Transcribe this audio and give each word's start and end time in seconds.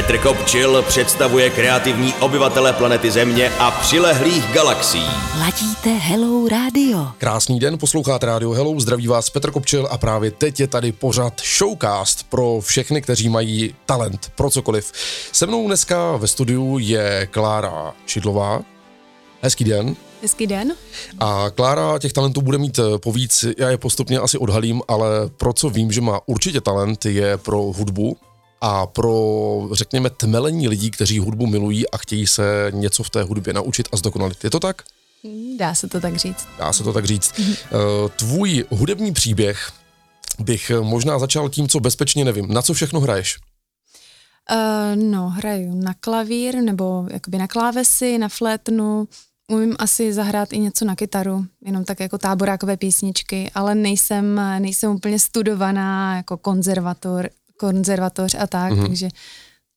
Petr 0.00 0.18
Kopčil 0.18 0.82
představuje 0.82 1.50
kreativní 1.50 2.14
obyvatele 2.14 2.72
planety 2.72 3.10
Země 3.10 3.52
a 3.58 3.70
přilehlých 3.70 4.52
galaxií. 4.52 5.06
Ladíte 5.38 5.90
Hello 5.90 6.48
Radio. 6.48 7.06
Krásný 7.18 7.60
den, 7.60 7.78
posloucháte 7.78 8.26
Radio 8.26 8.50
Hello, 8.50 8.80
zdraví 8.80 9.06
vás 9.06 9.30
Petr 9.30 9.50
Kopčil 9.50 9.88
a 9.90 9.98
právě 9.98 10.30
teď 10.30 10.60
je 10.60 10.66
tady 10.66 10.92
pořad 10.92 11.40
Showcast 11.40 12.22
pro 12.22 12.60
všechny, 12.60 13.02
kteří 13.02 13.28
mají 13.28 13.74
talent 13.86 14.32
pro 14.34 14.50
cokoliv. 14.50 14.92
Se 15.32 15.46
mnou 15.46 15.66
dneska 15.66 16.16
ve 16.16 16.26
studiu 16.26 16.78
je 16.78 17.28
Klára 17.30 17.92
Šidlová. 18.06 18.62
Hezký 19.42 19.64
den. 19.64 19.96
Hezký 20.22 20.46
den. 20.46 20.72
A 21.20 21.46
Klára 21.54 21.98
těch 21.98 22.12
talentů 22.12 22.42
bude 22.42 22.58
mít 22.58 22.78
eh, 22.78 22.98
povíc, 22.98 23.44
já 23.58 23.70
je 23.70 23.78
postupně 23.78 24.18
asi 24.18 24.38
odhalím, 24.38 24.82
ale 24.88 25.08
pro 25.36 25.52
co 25.52 25.70
vím, 25.70 25.92
že 25.92 26.00
má 26.00 26.20
určitě 26.26 26.60
talent, 26.60 27.04
je 27.04 27.36
pro 27.36 27.56
hudbu 27.56 28.16
a 28.60 28.86
pro, 28.86 29.68
řekněme, 29.72 30.10
tmelení 30.10 30.68
lidí, 30.68 30.90
kteří 30.90 31.18
hudbu 31.18 31.46
milují 31.46 31.90
a 31.90 31.96
chtějí 31.96 32.26
se 32.26 32.72
něco 32.74 33.02
v 33.02 33.10
té 33.10 33.22
hudbě 33.22 33.52
naučit 33.52 33.88
a 33.92 33.96
zdokonalit. 33.96 34.44
Je 34.44 34.50
to 34.50 34.60
tak? 34.60 34.82
Dá 35.58 35.74
se 35.74 35.88
to 35.88 36.00
tak 36.00 36.16
říct. 36.16 36.48
Dá 36.58 36.72
se 36.72 36.84
to 36.84 36.92
tak 36.92 37.04
říct. 37.04 37.32
Mm-hmm. 37.32 38.10
Tvůj 38.16 38.64
hudební 38.70 39.12
příběh 39.12 39.70
bych 40.38 40.72
možná 40.82 41.18
začal 41.18 41.48
tím, 41.48 41.68
co 41.68 41.80
bezpečně 41.80 42.24
nevím. 42.24 42.48
Na 42.48 42.62
co 42.62 42.74
všechno 42.74 43.00
hraješ? 43.00 43.38
Uh, 44.50 45.02
no, 45.02 45.28
hraju 45.28 45.74
na 45.74 45.94
klavír, 46.00 46.56
nebo 46.56 47.06
jakoby 47.12 47.38
na 47.38 47.48
klávesy, 47.48 48.18
na 48.18 48.28
flétnu, 48.28 49.08
umím 49.48 49.76
asi 49.78 50.12
zahrát 50.12 50.52
i 50.52 50.58
něco 50.58 50.84
na 50.84 50.96
kytaru, 50.96 51.44
jenom 51.64 51.84
tak 51.84 52.00
jako 52.00 52.18
táborákové 52.18 52.76
písničky, 52.76 53.50
ale 53.54 53.74
nejsem, 53.74 54.40
nejsem 54.58 54.90
úplně 54.90 55.18
studovaná 55.18 56.16
jako 56.16 56.36
konzervator, 56.36 57.28
konzervatoř 57.60 58.34
a 58.34 58.46
tak, 58.46 58.72
mm-hmm. 58.72 58.86
takže 58.86 59.08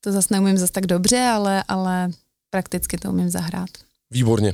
to 0.03 0.11
zase 0.11 0.27
neumím 0.31 0.57
zase 0.57 0.71
tak 0.71 0.87
dobře, 0.87 1.19
ale, 1.19 1.63
ale 1.67 2.09
prakticky 2.49 2.97
to 2.97 3.09
umím 3.09 3.29
zahrát. 3.29 3.69
Výborně. 4.11 4.53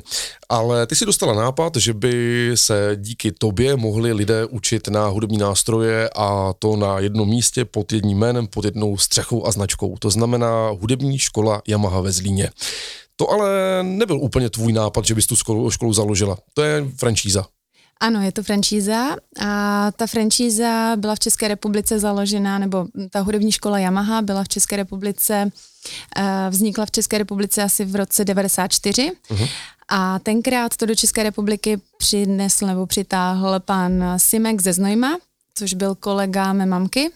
Ale 0.50 0.88
ty 0.88 0.96
si 0.96 1.06
dostala 1.06 1.34
nápad, 1.34 1.76
že 1.76 1.94
by 1.94 2.52
se 2.56 2.92
díky 2.96 3.32
tobě 3.32 3.76
mohli 3.76 4.14
lidé 4.14 4.46
učit 4.46 4.88
na 4.88 5.08
hudební 5.08 5.38
nástroje 5.38 6.10
a 6.16 6.54
to 6.60 6.76
na 6.76 7.00
jednom 7.00 7.30
místě 7.30 7.66
pod 7.66 7.94
jedním 7.94 8.18
jménem, 8.18 8.48
pod 8.48 8.66
jednou 8.66 8.98
střechou 8.98 9.46
a 9.46 9.52
značkou. 9.52 9.98
To 10.00 10.10
znamená 10.10 10.70
hudební 10.70 11.20
škola 11.20 11.62
Yamaha 11.68 12.02
ve 12.02 12.12
Zlíně. 12.12 12.50
To 13.16 13.30
ale 13.30 13.50
nebyl 13.84 14.20
úplně 14.20 14.50
tvůj 14.50 14.74
nápad, 14.74 15.06
že 15.06 15.16
bys 15.16 15.28
tu 15.28 15.36
školu, 15.36 15.72
školu 15.72 15.94
založila. 15.94 16.38
To 16.54 16.62
je 16.62 16.86
franšíza. 16.98 17.46
Ano, 18.02 18.22
je 18.22 18.32
to 18.32 18.44
franšíza 18.44 19.16
a 19.40 19.92
ta 19.92 20.08
franšíza 20.08 20.96
byla 20.96 21.16
v 21.16 21.20
České 21.20 21.48
republice 21.48 22.00
založena, 22.00 22.60
nebo 22.60 22.86
ta 23.10 23.20
hudební 23.20 23.52
škola 23.52 23.80
Yamaha 23.80 24.22
byla 24.22 24.44
v 24.44 24.48
České 24.48 24.76
republice, 24.76 25.52
eh, 26.16 26.48
vznikla 26.50 26.86
v 26.86 26.92
České 26.92 27.18
republice 27.18 27.64
asi 27.64 27.86
v 27.86 27.96
roce 27.96 28.26
94 28.26 29.12
uh-huh. 29.30 29.50
a 29.90 30.20
tenkrát 30.20 30.78
to 30.78 30.86
do 30.86 30.96
České 30.96 31.24
republiky 31.24 31.82
přinesl 31.98 32.68
nebo 32.68 32.86
přitáhl 32.86 33.60
pan 33.60 34.04
Simek 34.18 34.62
ze 34.62 34.74
Znojma, 34.74 35.18
což 35.56 35.74
byl 35.74 35.96
kolega 35.96 36.54
mé 36.54 36.66
mamky, 36.66 37.10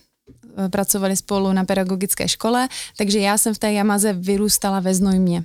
eh, 0.66 0.70
pracovali 0.70 1.18
spolu 1.18 1.54
na 1.54 1.66
pedagogické 1.66 2.28
škole, 2.28 2.70
takže 2.98 3.20
já 3.20 3.38
jsem 3.38 3.54
v 3.54 3.60
té 3.60 3.74
Yamaze 3.74 4.14
vyrůstala 4.14 4.80
ve 4.80 4.96
Znojmě. 4.96 5.44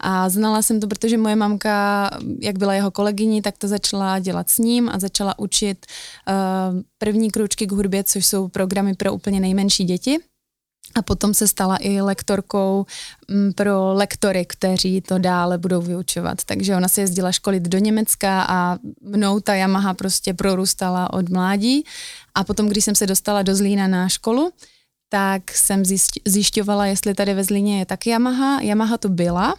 A 0.00 0.28
znala 0.28 0.62
jsem 0.62 0.80
to, 0.80 0.86
protože 0.86 1.18
moje 1.18 1.36
mamka, 1.36 2.10
jak 2.40 2.58
byla 2.58 2.74
jeho 2.74 2.90
kolegyní, 2.90 3.42
tak 3.42 3.58
to 3.58 3.68
začala 3.68 4.18
dělat 4.18 4.50
s 4.50 4.58
ním 4.58 4.88
a 4.88 4.98
začala 4.98 5.38
učit 5.38 5.86
uh, 6.28 6.34
první 6.98 7.30
kručky 7.30 7.66
k 7.66 7.72
hudbě, 7.72 8.04
což 8.04 8.26
jsou 8.26 8.48
programy 8.48 8.94
pro 8.94 9.12
úplně 9.14 9.40
nejmenší 9.40 9.84
děti. 9.84 10.18
A 10.94 11.02
potom 11.02 11.34
se 11.34 11.48
stala 11.48 11.76
i 11.80 12.00
lektorkou 12.00 12.86
mm, 13.28 13.52
pro 13.52 13.94
lektory, 13.94 14.46
kteří 14.48 15.00
to 15.00 15.18
dále 15.18 15.58
budou 15.58 15.80
vyučovat. 15.80 16.44
Takže 16.44 16.76
ona 16.76 16.88
se 16.88 17.00
jezdila 17.00 17.32
školit 17.32 17.62
do 17.62 17.78
Německa 17.78 18.46
a 18.48 18.78
mnou 19.02 19.40
ta 19.40 19.54
Yamaha 19.54 19.94
prostě 19.94 20.34
prorůstala 20.34 21.12
od 21.12 21.28
mládí. 21.28 21.84
A 22.34 22.44
potom, 22.44 22.68
když 22.68 22.84
jsem 22.84 22.94
se 22.94 23.06
dostala 23.06 23.42
do 23.42 23.54
Zlína 23.54 23.88
na 23.88 24.08
školu, 24.08 24.52
tak 25.08 25.50
jsem 25.50 25.82
zjišťovala, 26.24 26.86
jestli 26.86 27.14
tady 27.14 27.34
ve 27.34 27.44
Zlíně 27.44 27.78
je 27.78 27.86
taky 27.86 28.10
Yamaha. 28.10 28.60
Yamaha 28.60 28.98
to 28.98 29.08
byla, 29.08 29.54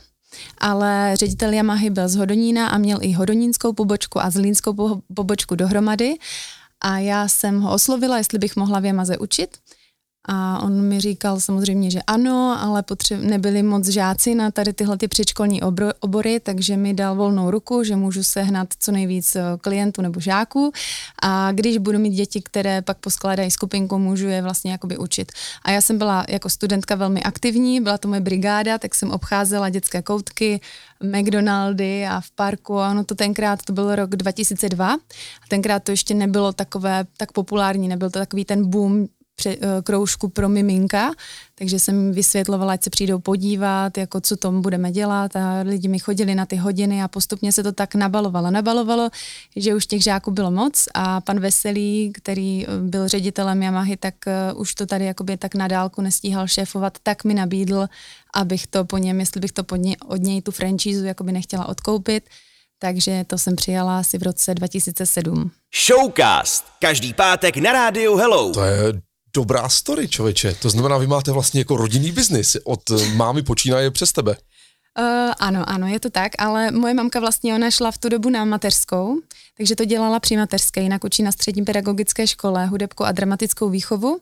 ale 0.58 1.12
ředitel 1.16 1.54
Yamahy 1.54 1.90
byl 1.90 2.10
z 2.10 2.16
Hodonína 2.16 2.68
a 2.68 2.78
měl 2.78 2.98
i 3.02 3.14
hodonínskou 3.14 3.74
pobočku 3.74 4.20
a 4.20 4.30
zlínskou 4.30 5.02
pobočku 5.14 5.56
dohromady. 5.56 6.16
A 6.82 6.98
já 6.98 7.28
jsem 7.28 7.62
ho 7.62 7.74
oslovila, 7.74 8.18
jestli 8.18 8.40
bych 8.40 8.56
mohla 8.56 8.80
v 8.80 8.86
Yamaze 8.86 9.18
učit 9.18 9.58
a 10.28 10.60
on 10.64 10.82
mi 10.82 11.00
říkal 11.00 11.40
samozřejmě, 11.40 11.92
že 11.92 12.02
ano, 12.08 12.58
ale 12.60 12.82
potře- 12.82 13.22
nebyli 13.22 13.64
moc 13.64 13.88
žáci 13.88 14.36
na 14.36 14.52
tady 14.52 14.74
tyhle 14.74 14.98
ty 14.98 15.08
předškolní 15.08 15.62
obro- 15.62 15.94
obory, 16.00 16.40
takže 16.40 16.78
mi 16.78 16.94
dal 16.94 17.16
volnou 17.16 17.52
ruku, 17.52 17.84
že 17.84 17.96
můžu 17.96 18.24
sehnat 18.24 18.68
co 18.80 18.92
nejvíc 18.92 19.36
eh, 19.36 19.42
klientů 19.62 20.02
nebo 20.02 20.20
žáků 20.20 20.72
a 21.24 21.52
když 21.52 21.78
budu 21.78 22.00
mít 22.00 22.10
děti, 22.14 22.42
které 22.42 22.82
pak 22.82 22.98
poskládají 22.98 23.52
skupinku, 23.52 24.00
můžu 24.00 24.28
je 24.28 24.42
vlastně 24.42 24.72
jakoby 24.72 24.98
učit. 24.98 25.32
A 25.64 25.72
já 25.72 25.82
jsem 25.82 25.98
byla 25.98 26.26
jako 26.30 26.50
studentka 26.50 26.96
velmi 26.96 27.24
aktivní, 27.24 27.82
byla 27.82 27.98
to 27.98 28.08
moje 28.08 28.22
brigáda, 28.22 28.78
tak 28.78 28.96
jsem 28.96 29.12
obcházela 29.12 29.70
dětské 29.70 30.02
koutky, 30.02 30.60
McDonaldy 31.04 32.06
a 32.06 32.22
v 32.22 32.32
parku 32.32 32.80
a 32.80 32.92
ono 32.92 33.04
to 33.04 33.16
tenkrát, 33.16 33.62
to 33.62 33.74
byl 33.74 33.96
rok 33.96 34.10
2002 34.10 34.94
a 34.94 34.98
tenkrát 35.48 35.84
to 35.84 35.92
ještě 35.92 36.14
nebylo 36.14 36.54
takové 36.54 37.06
tak 37.18 37.32
populární, 37.32 37.88
nebyl 37.88 38.10
to 38.10 38.20
takový 38.20 38.46
ten 38.46 38.70
boom 38.70 39.08
pře, 39.38 39.58
eh, 39.62 39.81
kroužku 39.84 40.30
pro 40.30 40.50
miminka, 40.50 41.12
takže 41.56 41.80
jsem 41.80 42.12
vysvětlovala, 42.12 42.74
ať 42.74 42.84
se 42.84 42.90
přijdou 42.90 43.20
podívat, 43.20 43.98
jako 43.98 44.22
co 44.22 44.38
tom 44.38 44.62
budeme 44.62 44.92
dělat 44.92 45.36
a 45.36 45.62
lidi 45.62 45.88
mi 45.88 46.00
chodili 46.00 46.36
na 46.36 46.46
ty 46.46 46.56
hodiny 46.56 47.03
a 47.03 47.08
postupně 47.08 47.52
se 47.52 47.64
to 47.64 47.72
tak 47.72 47.96
nabalovalo. 47.96 48.52
Nabalovalo, 48.52 49.09
že 49.56 49.75
už 49.75 49.88
těch 49.88 50.03
žáků 50.03 50.31
bylo 50.31 50.52
moc 50.52 50.86
a 50.94 51.22
pan 51.22 51.40
Veselý, 51.40 52.12
který 52.14 52.66
eh, 52.66 52.70
byl 52.81 53.08
ředitelem 53.08 53.64
Yamahy, 53.64 53.98
tak 53.98 54.16
uh, 54.53 54.62
už 54.62 54.75
to 54.75 54.86
tady 54.86 55.06
jakoby 55.06 55.38
tak 55.38 55.56
na 55.56 55.68
dálku 55.68 56.02
nestíhal 56.02 56.48
šéfovat, 56.48 56.98
tak 57.04 57.24
mi 57.24 57.34
nabídl, 57.34 57.88
abych 58.34 58.68
to 58.68 58.86
po 58.86 58.98
něm, 58.98 59.19
jestli 59.19 59.42
bych 59.42 59.52
to 59.52 59.64
po 59.64 59.75
ně, 59.75 59.98
od 60.08 60.22
něj 60.22 60.42
tu 60.42 60.52
franchízu 60.52 61.06
jakoby 61.06 61.31
nechtěla 61.31 61.68
odkoupit, 61.68 62.24
takže 62.80 63.24
to 63.28 63.38
jsem 63.38 63.56
přijala 63.56 64.00
asi 64.00 64.18
v 64.18 64.24
roce 64.24 64.54
2007. 64.54 65.52
Showcast. 65.86 66.66
Každý 66.80 67.14
pátek 67.14 67.58
na 67.58 67.72
rádiu 67.72 68.16
Hello. 68.16 68.52
To 68.54 68.64
je 68.64 69.06
dobrá 69.38 69.70
story, 69.70 70.08
člověče. 70.08 70.56
To 70.62 70.70
znamená, 70.70 70.98
vy 70.98 71.08
máte 71.08 71.31
vlastně 71.31 71.62
jako 71.62 71.78
rodinný 71.78 72.12
biznis. 72.12 72.58
Od 72.64 72.81
mámy 73.16 73.42
počínaje 73.42 73.92
přes 73.92 74.12
tebe. 74.12 74.36
Uh, 75.00 75.34
ano, 75.40 75.70
ano, 75.70 75.88
je 75.88 76.00
to 76.00 76.09
tak, 76.09 76.31
ale 76.38 76.72
moje 76.72 76.94
mamka 76.94 77.20
vlastně, 77.20 77.56
ona 77.56 77.72
šla 77.72 77.92
v 77.92 77.98
tu 77.98 78.09
dobu 78.09 78.30
na 78.30 78.46
mateřskou, 78.46 79.22
takže 79.58 79.75
to 79.75 79.86
dělala 79.86 80.20
při 80.20 80.38
mateřské, 80.38 80.81
jinak 80.81 81.03
učí 81.03 81.24
na 81.24 81.31
střední 81.31 81.66
pedagogické 81.66 82.28
škole 82.28 82.66
hudebku 82.66 83.06
a 83.06 83.12
dramatickou 83.12 83.70
výchovu 83.70 84.20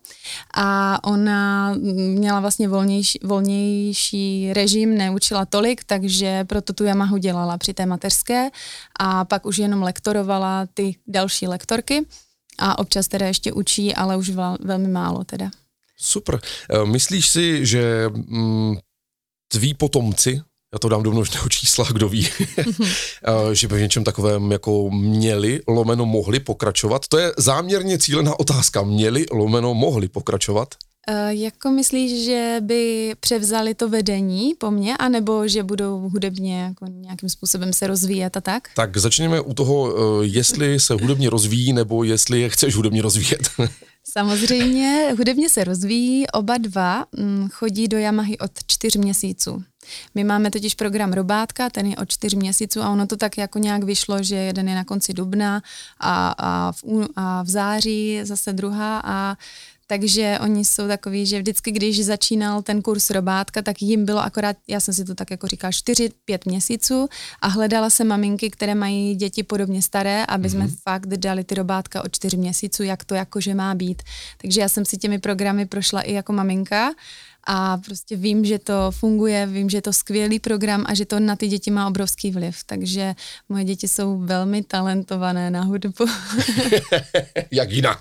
a 0.54 1.00
ona 1.04 1.74
měla 2.20 2.40
vlastně 2.40 2.68
volnější, 2.68 3.20
volnější 3.24 4.54
režim, 4.54 4.98
neučila 4.98 5.46
tolik, 5.46 5.84
takže 5.84 6.44
proto 6.44 6.74
tu 6.74 6.84
Yamahu 6.84 7.18
dělala 7.18 7.58
při 7.58 7.74
té 7.74 7.86
mateřské 7.86 8.50
a 9.00 9.26
pak 9.26 9.46
už 9.46 9.58
jenom 9.58 9.84
lektorovala 9.84 10.68
ty 10.74 10.96
další 11.08 11.48
lektorky 11.48 12.06
a 12.58 12.80
občas 12.80 13.08
teda 13.08 13.28
ještě 13.28 13.54
učí, 13.54 13.96
ale 13.96 14.18
už 14.18 14.30
velmi 14.60 14.88
málo 14.88 15.24
teda. 15.24 15.52
Super. 15.98 16.40
Eh, 16.70 16.86
myslíš 16.86 17.28
si, 17.28 17.66
že 17.66 18.10
mm, 18.10 18.78
tví 19.48 19.74
potomci, 19.74 20.42
já 20.74 20.80
to 20.80 20.90
dám 20.90 21.04
do 21.04 21.12
množného 21.12 21.50
čísla, 21.50 21.86
kdo 21.92 22.10
ví, 22.10 22.28
eh, 22.58 23.56
že 23.56 23.68
by 23.68 23.78
v 23.78 23.82
něčem 23.82 24.04
takovém 24.04 24.52
jako 24.52 24.92
měli, 24.92 25.62
lomeno 25.68 26.06
mohli 26.06 26.40
pokračovat? 26.40 27.08
To 27.08 27.18
je 27.18 27.34
záměrně 27.38 27.98
cílená 27.98 28.40
otázka. 28.40 28.84
Měli, 28.84 29.26
lomeno 29.32 29.74
mohli 29.74 30.08
pokračovat? 30.08 30.76
Uh, 31.10 31.30
jako 31.30 31.72
myslíš, 31.72 32.26
že 32.26 32.58
by 32.62 33.14
převzali 33.20 33.74
to 33.74 33.90
vedení 33.90 34.54
po 34.58 34.72
mně, 34.72 34.98
anebo 34.98 35.48
že 35.48 35.64
budou 35.64 36.10
hudebně 36.10 36.62
jako 36.62 36.86
nějakým 36.90 37.30
způsobem 37.30 37.74
se 37.74 37.88
rozvíjet 37.88 38.38
a 38.38 38.42
tak? 38.42 38.68
Tak 38.76 38.98
začněme 38.98 39.42
u 39.42 39.54
toho, 39.54 39.82
uh, 39.82 40.24
jestli 40.24 40.80
se 40.80 40.94
hudebně 40.94 41.30
rozvíjí, 41.30 41.74
nebo 41.74 42.04
jestli 42.04 42.42
je 42.42 42.50
chceš 42.50 42.76
hudebně 42.76 43.02
rozvíjet. 43.02 43.50
Samozřejmě, 44.12 45.14
hudebně 45.18 45.50
se 45.50 45.64
rozvíjí, 45.64 46.28
oba 46.28 46.58
dva 46.58 47.06
hm, 47.20 47.50
chodí 47.52 47.88
do 47.88 47.98
Yamahy 47.98 48.38
od 48.38 48.52
čtyř 48.68 48.96
měsíců. 48.96 49.64
My 50.16 50.24
máme 50.24 50.52
totiž 50.52 50.76
program 50.76 51.14
Robátka, 51.14 51.70
ten 51.70 51.86
je 51.86 51.96
od 51.96 52.10
čtyř 52.10 52.34
měsíců 52.34 52.82
a 52.82 52.90
ono 52.90 53.08
to 53.08 53.18
tak 53.18 53.38
jako 53.38 53.60
nějak 53.60 53.84
vyšlo, 53.84 54.24
že 54.24 54.36
jeden 54.36 54.70
je 54.70 54.76
na 54.76 54.84
konci 54.84 55.14
dubna 55.14 55.62
a, 56.00 56.36
a, 56.38 56.72
v, 56.72 56.84
a 57.16 57.44
v 57.44 57.50
září 57.50 58.20
zase 58.24 58.54
druhá 58.54 59.02
a 59.04 59.38
takže 59.88 60.40
oni 60.42 60.66
jsou 60.66 60.88
takový, 60.88 61.26
že 61.26 61.40
vždycky, 61.40 61.72
když 61.72 62.06
začínal 62.06 62.62
ten 62.62 62.82
kurz 62.82 63.10
robátka, 63.10 63.62
tak 63.62 63.82
jim 63.82 64.06
bylo 64.06 64.20
akorát, 64.20 64.58
já 64.68 64.80
jsem 64.80 64.94
si 64.94 65.06
to 65.06 65.16
tak 65.16 65.32
jako 65.32 65.48
říkala, 65.48 65.72
4-5 65.72 66.12
měsíců 66.46 67.08
a 67.42 67.48
hledala 67.48 67.90
se 67.90 68.04
maminky, 68.04 68.50
které 68.50 68.76
mají 68.76 69.16
děti 69.16 69.44
podobně 69.44 69.82
staré, 69.82 70.26
aby 70.26 70.50
jsme 70.50 70.66
mm-hmm. 70.66 70.78
fakt 70.84 71.08
dali 71.08 71.44
ty 71.44 71.56
robátka 71.56 72.04
o 72.04 72.10
4 72.10 72.38
měsíců, 72.38 72.84
jak 72.84 73.04
to 73.06 73.16
jakože 73.16 73.54
má 73.56 73.76
být. 73.76 74.04
Takže 74.42 74.62
já 74.62 74.70
jsem 74.70 74.86
si 74.86 74.98
těmi 74.98 75.20
programy 75.20 75.66
prošla 75.66 76.02
i 76.02 76.14
jako 76.14 76.34
maminka 76.34 76.92
a 77.46 77.78
prostě 77.78 78.16
vím, 78.16 78.46
že 78.46 78.60
to 78.60 78.92
funguje, 78.92 79.48
vím, 79.48 79.70
že 79.70 79.78
je 79.78 79.82
to 79.82 79.94
skvělý 79.94 80.40
program 80.40 80.84
a 80.88 80.94
že 80.94 81.06
to 81.06 81.20
na 81.20 81.36
ty 81.36 81.48
děti 81.48 81.72
má 81.72 81.88
obrovský 81.88 82.32
vliv. 82.32 82.58
Takže 82.66 83.14
moje 83.50 83.64
děti 83.64 83.88
jsou 83.88 84.18
velmi 84.18 84.64
talentované 84.64 85.52
na 85.52 85.62
hudbu. 85.62 86.06
Jak 87.52 87.72
jinak? 87.72 88.00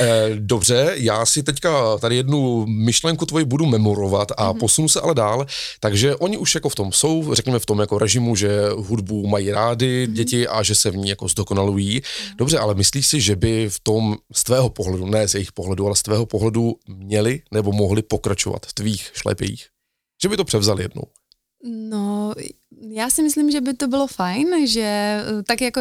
Eh, 0.00 0.30
dobře, 0.38 0.92
já 0.94 1.26
si 1.26 1.42
teďka 1.42 1.98
tady 1.98 2.16
jednu 2.16 2.66
myšlenku 2.66 3.26
tvoji 3.26 3.44
budu 3.44 3.66
memorovat 3.66 4.32
a 4.36 4.52
mm-hmm. 4.52 4.58
posunu 4.58 4.88
se 4.88 5.00
ale 5.00 5.14
dál. 5.14 5.46
Takže 5.80 6.16
oni 6.16 6.36
už 6.36 6.54
jako 6.54 6.68
v 6.68 6.74
tom 6.74 6.92
jsou, 6.92 7.34
řekněme 7.34 7.58
v 7.58 7.66
tom 7.66 7.80
jako 7.80 7.98
režimu, 7.98 8.36
že 8.36 8.50
hudbu 8.76 9.26
mají 9.26 9.50
rády 9.50 10.06
mm-hmm. 10.06 10.12
děti 10.12 10.48
a 10.48 10.62
že 10.62 10.74
se 10.74 10.90
v 10.90 10.96
ní 10.96 11.08
jako 11.08 11.28
zdokonalují. 11.28 12.00
Mm-hmm. 12.00 12.36
Dobře, 12.36 12.58
ale 12.58 12.74
myslíš 12.74 13.06
si, 13.06 13.20
že 13.20 13.36
by 13.36 13.68
v 13.68 13.80
tom 13.80 14.16
z 14.32 14.44
tvého 14.44 14.68
pohledu, 14.68 15.06
ne 15.06 15.28
z 15.28 15.34
jejich 15.34 15.52
pohledu, 15.52 15.86
ale 15.86 15.96
z 15.96 16.02
tvého 16.02 16.26
pohledu 16.26 16.76
měli 16.88 17.40
nebo 17.52 17.72
mohli 17.72 18.02
pokračovat 18.02 18.53
v 18.66 18.72
tvých 18.72 19.10
šlepích? 19.14 19.68
Že 20.22 20.28
by 20.28 20.36
to 20.36 20.44
převzali 20.44 20.82
jednou? 20.82 21.02
No, 21.64 22.32
já 22.90 23.10
si 23.10 23.22
myslím, 23.22 23.50
že 23.50 23.60
by 23.60 23.74
to 23.74 23.88
bylo 23.88 24.06
fajn, 24.06 24.66
že 24.66 24.80
eh, 24.80 25.42
tak 25.42 25.60
jako 25.60 25.80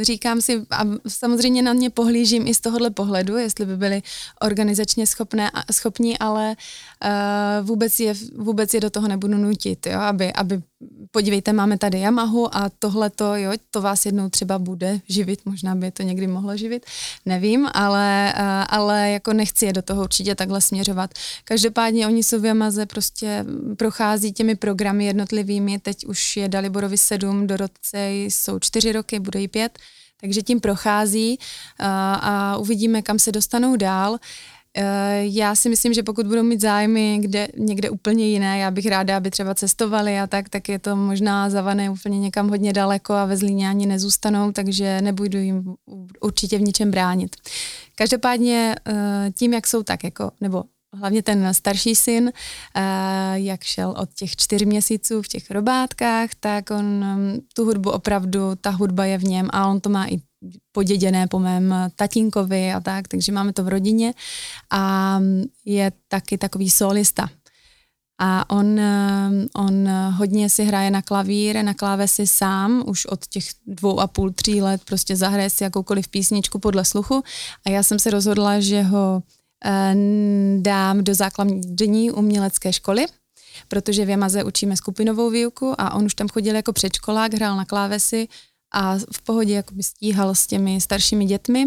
říkám 0.00 0.40
si, 0.40 0.62
a 0.70 0.84
samozřejmě 1.08 1.62
na 1.62 1.72
ně 1.72 1.90
pohlížím 1.90 2.46
i 2.46 2.54
z 2.54 2.60
tohohle 2.60 2.90
pohledu, 2.90 3.36
jestli 3.36 3.66
by 3.66 3.76
byli 3.76 4.02
organizačně 4.40 5.06
schopné, 5.06 5.50
schopní, 5.72 6.18
ale 6.18 6.56
uh, 7.04 7.66
vůbec, 7.66 8.00
je, 8.00 8.14
vůbec 8.36 8.74
je 8.74 8.80
do 8.80 8.90
toho 8.90 9.08
nebudu 9.08 9.38
nutit, 9.38 9.86
jo, 9.86 10.00
aby, 10.00 10.32
aby 10.32 10.62
podívejte, 11.10 11.52
máme 11.52 11.78
tady 11.78 12.00
Yamahu 12.00 12.56
a 12.56 12.70
tohle 12.78 13.10
to, 13.10 13.36
jo, 13.36 13.52
to 13.70 13.82
vás 13.82 14.06
jednou 14.06 14.28
třeba 14.28 14.58
bude 14.58 15.00
živit, 15.08 15.40
možná 15.44 15.74
by 15.74 15.90
to 15.90 16.02
někdy 16.02 16.26
mohlo 16.26 16.56
živit, 16.56 16.86
nevím, 17.26 17.68
ale, 17.74 18.34
uh, 18.36 18.42
ale 18.68 19.10
jako 19.10 19.32
nechci 19.32 19.66
je 19.66 19.72
do 19.72 19.82
toho 19.82 20.02
určitě 20.02 20.34
takhle 20.34 20.60
směřovat. 20.60 21.10
Každopádně 21.44 22.06
oni 22.06 22.22
jsou 22.22 22.40
v 22.40 22.44
Yamaze 22.44 22.86
prostě 22.86 23.44
prochází 23.76 24.32
těmi 24.32 24.54
programy 24.54 25.04
jednotlivými, 25.04 25.78
teď 25.78 26.06
už 26.06 26.36
je 26.36 26.41
Daliborovi 26.48 26.98
sedm, 26.98 27.46
Dorotce 27.46 28.10
jsou 28.12 28.58
čtyři 28.58 28.92
roky, 28.92 29.20
bude 29.20 29.40
jí 29.40 29.48
pět, 29.48 29.78
takže 30.20 30.42
tím 30.42 30.60
prochází 30.60 31.38
a, 31.78 32.14
a 32.14 32.56
uvidíme, 32.56 33.02
kam 33.02 33.18
se 33.18 33.32
dostanou 33.32 33.76
dál. 33.76 34.18
E, 34.76 35.20
já 35.26 35.54
si 35.54 35.68
myslím, 35.68 35.94
že 35.94 36.02
pokud 36.02 36.26
budou 36.26 36.42
mít 36.42 36.60
zájmy 36.60 37.18
kde, 37.20 37.48
někde 37.56 37.90
úplně 37.90 38.28
jiné, 38.28 38.58
já 38.58 38.70
bych 38.70 38.86
ráda, 38.86 39.16
aby 39.16 39.30
třeba 39.30 39.54
cestovali 39.54 40.18
a 40.18 40.26
tak, 40.26 40.48
tak 40.48 40.68
je 40.68 40.78
to 40.78 40.96
možná 40.96 41.50
zavané 41.50 41.90
úplně 41.90 42.18
někam 42.18 42.48
hodně 42.48 42.72
daleko 42.72 43.14
a 43.14 43.24
ve 43.24 43.36
Zlíně 43.36 43.68
ani 43.68 43.86
nezůstanou, 43.86 44.52
takže 44.52 45.00
nebudu 45.00 45.38
jim 45.38 45.74
určitě 46.20 46.58
v 46.58 46.62
ničem 46.62 46.90
bránit. 46.90 47.36
Každopádně 47.94 48.74
e, 48.88 48.92
tím, 49.36 49.54
jak 49.54 49.66
jsou 49.66 49.82
tak, 49.82 50.04
jako, 50.04 50.30
nebo 50.40 50.64
hlavně 50.98 51.22
ten 51.22 51.54
starší 51.54 51.94
syn, 51.94 52.32
eh, 52.74 52.82
jak 53.34 53.64
šel 53.64 53.94
od 53.98 54.14
těch 54.14 54.36
čtyř 54.36 54.62
měsíců 54.62 55.22
v 55.22 55.28
těch 55.28 55.50
robátkách, 55.50 56.30
tak 56.40 56.70
on 56.70 56.84
mm, 56.84 57.38
tu 57.54 57.64
hudbu 57.64 57.90
opravdu, 57.90 58.54
ta 58.60 58.70
hudba 58.70 59.04
je 59.04 59.18
v 59.18 59.24
něm 59.24 59.48
a 59.52 59.66
on 59.66 59.80
to 59.80 59.88
má 59.88 60.06
i 60.06 60.20
poděděné 60.72 61.26
po 61.26 61.38
mém 61.38 61.74
tatínkovi 61.96 62.72
a 62.72 62.80
tak, 62.80 63.08
takže 63.08 63.32
máme 63.32 63.52
to 63.52 63.64
v 63.64 63.68
rodině 63.68 64.14
a 64.70 65.18
mm, 65.18 65.44
je 65.64 65.92
taky 66.08 66.38
takový 66.38 66.70
solista. 66.70 67.28
A 68.20 68.50
on, 68.50 68.78
eh, 68.78 69.30
on 69.54 69.88
hodně 69.88 70.48
si 70.48 70.64
hraje 70.64 70.90
na 70.90 71.02
klavír, 71.02 71.64
na 71.64 71.74
klávesi 71.74 72.26
sám, 72.26 72.82
už 72.86 73.06
od 73.06 73.26
těch 73.26 73.44
dvou 73.66 74.00
a 74.00 74.06
půl, 74.06 74.30
tří 74.30 74.62
let 74.62 74.84
prostě 74.84 75.16
zahraje 75.16 75.50
si 75.50 75.64
jakoukoliv 75.64 76.08
písničku 76.08 76.58
podle 76.58 76.84
sluchu 76.84 77.22
a 77.66 77.70
já 77.70 77.82
jsem 77.82 77.98
se 77.98 78.10
rozhodla, 78.10 78.60
že 78.60 78.82
ho 78.82 79.22
dám 80.58 81.04
do 81.04 81.14
základní 81.14 82.10
umělecké 82.10 82.72
školy, 82.72 83.06
protože 83.68 84.04
v 84.04 84.08
Jamaze 84.08 84.44
učíme 84.44 84.76
skupinovou 84.76 85.30
výuku 85.30 85.74
a 85.78 85.94
on 85.94 86.04
už 86.04 86.14
tam 86.14 86.28
chodil 86.28 86.54
jako 86.54 86.72
předškolák, 86.72 87.34
hrál 87.34 87.56
na 87.56 87.64
klávesi 87.64 88.28
a 88.74 88.98
v 88.98 89.22
pohodě 89.22 89.54
jakoby 89.54 89.82
stíhal 89.82 90.34
s 90.34 90.46
těmi 90.46 90.80
staršími 90.80 91.24
dětmi 91.24 91.66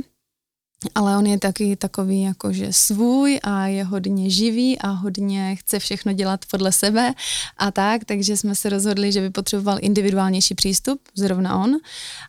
ale 0.95 1.17
on 1.17 1.25
je 1.25 1.39
taky 1.39 1.75
takový 1.75 2.21
jakože 2.21 2.73
svůj 2.73 3.39
a 3.43 3.67
je 3.67 3.83
hodně 3.83 4.29
živý 4.29 4.79
a 4.79 4.87
hodně 4.89 5.55
chce 5.55 5.79
všechno 5.79 6.13
dělat 6.13 6.45
podle 6.51 6.71
sebe 6.71 7.13
a 7.57 7.71
tak, 7.71 8.05
takže 8.05 8.37
jsme 8.37 8.55
se 8.55 8.69
rozhodli, 8.69 9.11
že 9.11 9.21
by 9.21 9.29
potřeboval 9.29 9.77
individuálnější 9.81 10.55
přístup, 10.55 11.01
zrovna 11.15 11.59
on 11.63 11.75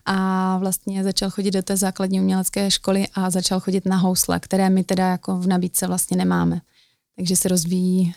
a 0.07 0.59
vlastně 0.59 1.05
začal 1.05 1.31
chodit 1.31 1.51
do 1.51 1.63
té 1.63 1.77
základní 1.77 2.21
umělecké 2.21 2.71
školy 2.71 3.07
a 3.15 3.31
začal 3.31 3.61
chodit 3.61 3.87
na 3.87 3.97
housle, 3.97 4.41
které 4.41 4.71
my 4.71 4.85
teda 4.85 5.09
jako 5.09 5.39
v 5.39 5.47
nabídce 5.47 5.87
vlastně 5.87 6.17
nemáme. 6.17 6.61
Takže 7.17 7.37
se 7.37 7.49
rozvíjí 7.49 8.15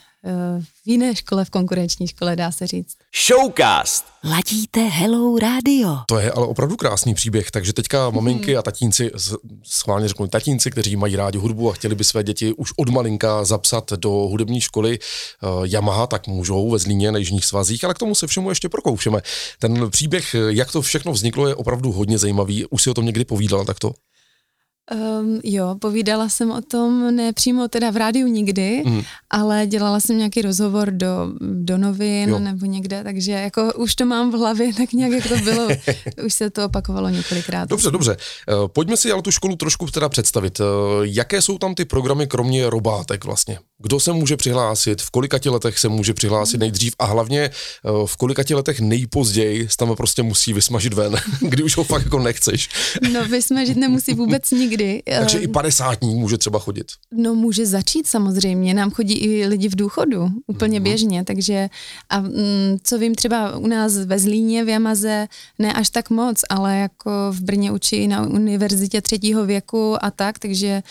v 0.59 0.87
jiné 0.87 1.15
škole, 1.15 1.45
v 1.45 1.49
konkurenční 1.49 2.07
škole, 2.07 2.35
dá 2.35 2.51
se 2.51 2.67
říct. 2.67 2.95
Showcast! 3.27 4.05
Ladíte 4.23 4.79
Hello 4.79 5.39
Radio. 5.39 5.97
To 6.07 6.19
je 6.19 6.31
ale 6.31 6.47
opravdu 6.47 6.75
krásný 6.75 7.13
příběh, 7.13 7.51
takže 7.51 7.73
teďka 7.73 8.09
maminky 8.09 8.57
a 8.57 8.61
tatínci, 8.61 9.11
schválně 9.63 10.07
řeknu 10.07 10.27
tatínci, 10.27 10.71
kteří 10.71 10.95
mají 10.95 11.15
rádi 11.15 11.37
hudbu 11.37 11.69
a 11.69 11.73
chtěli 11.73 11.95
by 11.95 12.03
své 12.03 12.23
děti 12.23 12.53
už 12.53 12.71
od 12.77 12.89
malinka 12.89 13.45
zapsat 13.45 13.93
do 13.93 14.09
hudební 14.09 14.61
školy 14.61 14.99
uh, 14.99 15.65
Yamaha, 15.65 16.07
tak 16.07 16.27
můžou 16.27 16.71
ve 16.71 16.79
Zlíně 16.79 17.11
na 17.11 17.17
Jižních 17.17 17.45
svazích, 17.45 17.83
ale 17.83 17.93
k 17.93 17.97
tomu 17.97 18.15
se 18.15 18.27
všemu 18.27 18.49
ještě 18.49 18.69
prokoušeme. 18.69 19.21
Ten 19.59 19.89
příběh, 19.91 20.35
jak 20.49 20.71
to 20.71 20.81
všechno 20.81 21.11
vzniklo, 21.11 21.47
je 21.47 21.55
opravdu 21.55 21.91
hodně 21.91 22.17
zajímavý. 22.17 22.65
Už 22.65 22.83
si 22.83 22.89
o 22.89 22.93
tom 22.93 23.05
někdy 23.05 23.25
povídala 23.25 23.65
takto? 23.65 23.93
Um, 24.95 25.39
jo, 25.43 25.75
povídala 25.79 26.29
jsem 26.29 26.51
o 26.51 26.61
tom 26.61 27.15
ne 27.15 27.33
přímo 27.33 27.67
teda 27.67 27.91
v 27.91 27.97
rádiu 27.97 28.27
nikdy, 28.27 28.83
mm. 28.85 29.01
ale 29.29 29.67
dělala 29.67 29.99
jsem 29.99 30.17
nějaký 30.17 30.41
rozhovor 30.41 30.91
do, 30.91 31.07
do 31.41 31.77
novin 31.77 32.29
jo. 32.29 32.39
nebo 32.39 32.65
někde, 32.65 33.03
takže 33.03 33.31
jako 33.31 33.73
už 33.73 33.95
to 33.95 34.05
mám 34.05 34.31
v 34.31 34.33
hlavě, 34.33 34.73
tak 34.77 34.93
nějak 34.93 35.11
jak 35.11 35.27
to 35.27 35.37
bylo, 35.37 35.67
už 36.25 36.33
se 36.33 36.49
to 36.49 36.65
opakovalo 36.65 37.09
několikrát. 37.09 37.69
Dobře, 37.69 37.91
dobře. 37.91 38.17
Uh, 38.61 38.67
pojďme 38.67 38.97
si 38.97 39.11
ale 39.11 39.21
tu 39.21 39.31
školu 39.31 39.55
trošku 39.55 39.87
teda 39.87 40.09
představit. 40.09 40.59
Uh, 40.59 40.65
jaké 41.01 41.41
jsou 41.41 41.57
tam 41.57 41.75
ty 41.75 41.85
programy 41.85 42.27
kromě 42.27 42.69
robátek 42.69 43.25
vlastně? 43.25 43.59
Kdo 43.81 43.99
se 43.99 44.13
může 44.13 44.37
přihlásit, 44.37 45.01
v 45.01 45.11
kolika 45.11 45.39
letech 45.45 45.79
se 45.79 45.89
může 45.89 46.13
přihlásit 46.13 46.57
mm. 46.57 46.59
nejdřív 46.59 46.93
a 46.99 47.05
hlavně 47.05 47.49
v 48.05 48.17
kolika 48.17 48.43
letech 48.55 48.79
nejpozději 48.79 49.67
tam 49.77 49.95
prostě 49.95 50.23
musí 50.23 50.53
vysmažit 50.53 50.93
ven, 50.93 51.15
kdy 51.39 51.63
už 51.63 51.77
ho 51.77 51.83
fakt 51.83 52.03
jako 52.03 52.19
nechceš. 52.19 52.69
no 53.13 53.25
vysmažit 53.25 53.77
nemusí 53.77 54.13
vůbec 54.13 54.51
nikdy 54.51 54.78
někdy. 54.79 55.03
Takže 55.19 55.39
i 55.39 55.47
padesátník 55.47 56.17
může 56.17 56.37
třeba 56.37 56.59
chodit. 56.59 56.87
No 57.11 57.35
může 57.35 57.65
začít 57.65 58.07
samozřejmě, 58.07 58.73
nám 58.73 58.91
chodí 58.91 59.13
i 59.13 59.47
lidi 59.47 59.67
v 59.67 59.75
důchodu, 59.75 60.29
úplně 60.47 60.79
mm-hmm. 60.79 60.83
běžně, 60.83 61.23
takže 61.23 61.69
a 62.09 62.19
mm, 62.19 62.77
co 62.83 62.97
vím 62.97 63.15
třeba 63.15 63.57
u 63.57 63.67
nás 63.67 63.97
ve 63.97 64.19
Zlíně, 64.19 64.65
v 64.65 64.69
Jamaze, 64.69 65.27
ne 65.59 65.73
až 65.73 65.89
tak 65.89 66.09
moc, 66.09 66.41
ale 66.49 66.77
jako 66.77 67.11
v 67.31 67.41
Brně 67.41 67.71
učí 67.71 68.07
na 68.07 68.27
univerzitě 68.27 69.01
třetího 69.01 69.45
věku 69.45 70.05
a 70.05 70.11
tak, 70.11 70.39
takže 70.39 70.83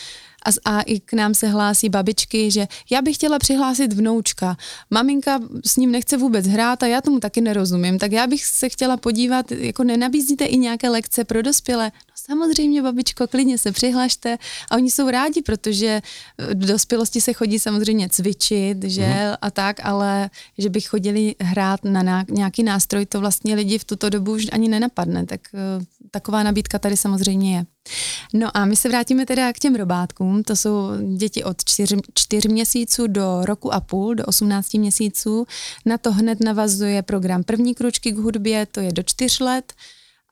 a, 0.46 0.78
a 0.78 0.80
i 0.80 1.00
k 1.00 1.12
nám 1.12 1.34
se 1.34 1.48
hlásí 1.48 1.88
babičky, 1.88 2.50
že 2.50 2.68
já 2.90 3.02
bych 3.02 3.16
chtěla 3.16 3.38
přihlásit 3.38 3.92
vnoučka. 3.92 4.56
Maminka 4.90 5.40
s 5.66 5.76
ním 5.76 5.92
nechce 5.92 6.16
vůbec 6.16 6.46
hrát 6.46 6.82
a 6.82 6.86
já 6.86 7.00
tomu 7.00 7.20
taky 7.20 7.40
nerozumím, 7.40 7.98
tak 7.98 8.12
já 8.12 8.26
bych 8.26 8.44
se 8.44 8.68
chtěla 8.68 8.96
podívat, 8.96 9.52
jako 9.52 9.84
nenabízíte 9.84 10.44
i 10.44 10.58
nějaké 10.58 10.88
lekce 10.88 11.24
pro 11.24 11.42
dospělé? 11.42 11.92
Samozřejmě, 12.28 12.82
babičko, 12.82 13.26
klidně 13.26 13.58
se 13.58 13.72
přihlašte 13.72 14.38
a 14.70 14.76
oni 14.76 14.90
jsou 14.90 15.10
rádi, 15.10 15.42
protože 15.42 16.00
v 16.38 16.66
dospělosti 16.66 17.20
se 17.20 17.32
chodí 17.32 17.58
samozřejmě 17.58 18.08
cvičit, 18.08 18.84
že 18.84 19.06
mm. 19.06 19.34
a 19.42 19.50
tak, 19.50 19.76
ale 19.82 20.30
že 20.58 20.68
bych 20.68 20.88
chodili 20.88 21.34
hrát 21.40 21.84
na 21.84 22.24
nějaký 22.30 22.62
nástroj, 22.62 23.06
to 23.06 23.20
vlastně 23.20 23.54
lidi 23.54 23.78
v 23.78 23.84
tuto 23.84 24.08
dobu 24.08 24.32
už 24.32 24.46
ani 24.52 24.68
nenapadne, 24.68 25.26
tak 25.26 25.40
eh, 25.54 25.84
taková 26.10 26.42
nabídka 26.42 26.78
tady 26.78 26.96
samozřejmě 26.96 27.56
je. 27.56 27.64
No 28.34 28.56
a 28.56 28.64
my 28.64 28.76
se 28.76 28.88
vrátíme 28.88 29.26
teda 29.26 29.52
k 29.52 29.58
těm 29.58 29.74
robátkům, 29.74 30.42
to 30.42 30.56
jsou 30.56 30.88
děti 31.16 31.44
od 31.44 31.64
čtyř, 31.64 31.94
čtyř 32.14 32.46
měsíců 32.46 33.06
do 33.06 33.40
roku 33.44 33.74
a 33.74 33.80
půl, 33.80 34.14
do 34.14 34.24
18 34.24 34.74
měsíců. 34.74 35.46
Na 35.86 35.98
to 35.98 36.12
hned 36.12 36.40
navazuje 36.40 37.02
program 37.02 37.44
první 37.44 37.74
kručky 37.74 38.12
k 38.12 38.18
hudbě, 38.18 38.66
to 38.66 38.80
je 38.80 38.92
do 38.92 39.02
čtyř 39.02 39.40
let. 39.40 39.72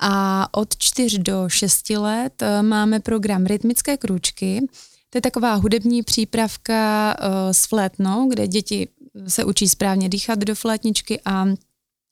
A 0.00 0.48
od 0.54 0.76
čtyř 0.76 1.18
do 1.18 1.48
šesti 1.48 1.96
let 1.96 2.42
eh, 2.42 2.62
máme 2.62 3.00
program 3.00 3.46
rytmické 3.46 3.96
kručky, 3.96 4.66
to 5.10 5.18
je 5.18 5.22
taková 5.22 5.54
hudební 5.54 6.02
přípravka 6.02 7.14
uh, 7.20 7.52
s 7.52 7.66
flétnou, 7.66 8.28
kde 8.28 8.46
děti 8.46 8.88
se 9.28 9.44
učí 9.44 9.68
správně 9.68 10.08
dýchat 10.08 10.38
do 10.38 10.54
flétničky 10.54 11.20
a 11.24 11.46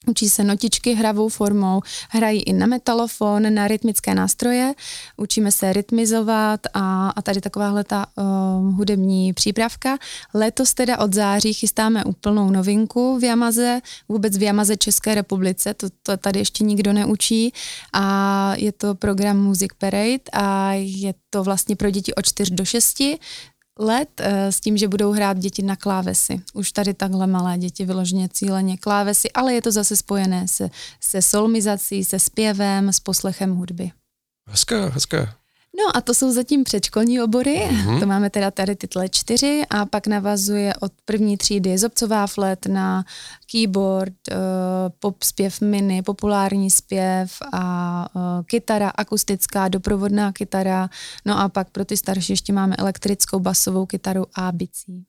Učí 0.07 0.29
se 0.29 0.43
notičky 0.43 0.93
hravou 0.93 1.29
formou, 1.29 1.81
hrají 2.09 2.41
i 2.43 2.53
na 2.53 2.65
metalofon, 2.65 3.53
na 3.53 3.67
rytmické 3.67 4.15
nástroje, 4.15 4.73
učíme 5.17 5.51
se 5.51 5.73
rytmizovat 5.73 6.59
a, 6.73 7.09
a 7.09 7.21
tady 7.21 7.41
takováhle 7.41 7.83
ta 7.83 8.05
uh, 8.15 8.25
hudební 8.75 9.33
přípravka. 9.33 9.97
Letos 10.33 10.73
teda 10.73 10.99
od 10.99 11.13
září 11.13 11.53
chystáme 11.53 12.03
úplnou 12.03 12.49
novinku 12.49 13.19
v 13.19 13.23
Jamaze, 13.23 13.81
vůbec 14.09 14.37
v 14.37 14.41
Jamaze 14.41 14.77
České 14.77 15.15
republice, 15.15 15.73
to, 15.73 15.87
to 16.03 16.17
tady 16.17 16.39
ještě 16.39 16.63
nikdo 16.63 16.93
neučí. 16.93 17.53
A 17.93 18.53
je 18.55 18.71
to 18.71 18.95
program 18.95 19.37
Music 19.37 19.71
Parade 19.77 20.23
a 20.33 20.71
je 20.73 21.13
to 21.29 21.43
vlastně 21.43 21.75
pro 21.75 21.89
děti 21.89 22.15
od 22.15 22.25
4 22.25 22.55
do 22.55 22.65
6 22.65 23.03
let 23.79 24.09
eh, 24.19 24.51
s 24.51 24.59
tím, 24.59 24.77
že 24.77 24.87
budou 24.87 25.11
hrát 25.11 25.39
děti 25.39 25.61
na 25.63 25.75
klávesy. 25.75 26.41
Už 26.53 26.71
tady 26.71 26.93
takhle 26.93 27.27
malé 27.27 27.57
děti 27.57 27.85
vyloženě 27.85 28.29
cíleně 28.33 28.77
klávesy, 28.77 29.31
ale 29.31 29.53
je 29.53 29.61
to 29.61 29.71
zase 29.71 29.95
spojené 29.95 30.47
se, 30.47 30.69
se 30.99 31.21
solmizací, 31.21 32.03
se 32.03 32.19
zpěvem, 32.19 32.93
s 32.93 32.99
poslechem 32.99 33.55
hudby. 33.55 33.91
Hezké, 34.49 34.89
hezké. 34.89 35.27
No 35.77 35.97
a 35.97 36.01
to 36.01 36.13
jsou 36.13 36.31
zatím 36.31 36.63
předškolní 36.63 37.21
obory, 37.21 37.55
mm-hmm. 37.55 37.99
to 37.99 38.05
máme 38.05 38.29
teda 38.29 38.51
tady 38.51 38.75
tyhle 38.75 39.09
čtyři 39.09 39.61
a 39.69 39.85
pak 39.85 40.07
navazuje 40.07 40.73
od 40.79 40.91
první 41.05 41.37
třídy 41.37 41.77
zobcová 41.77 42.27
flet 42.27 42.65
na 42.65 43.03
keyboard, 43.51 44.13
uh, 44.31 44.37
pop 44.99 45.23
zpěv 45.23 45.61
mini, 45.61 46.01
populární 46.01 46.71
zpěv 46.71 47.31
a 47.53 48.07
uh, 48.15 48.21
kytara 48.45 48.89
akustická, 48.89 49.67
doprovodná 49.67 50.31
kytara, 50.31 50.89
no 51.25 51.39
a 51.39 51.49
pak 51.49 51.69
pro 51.69 51.85
ty 51.85 51.97
starší 51.97 52.33
ještě 52.33 52.53
máme 52.53 52.75
elektrickou 52.75 53.39
basovou 53.39 53.85
kytaru 53.85 54.25
a 54.35 54.51
bicí. 54.51 55.05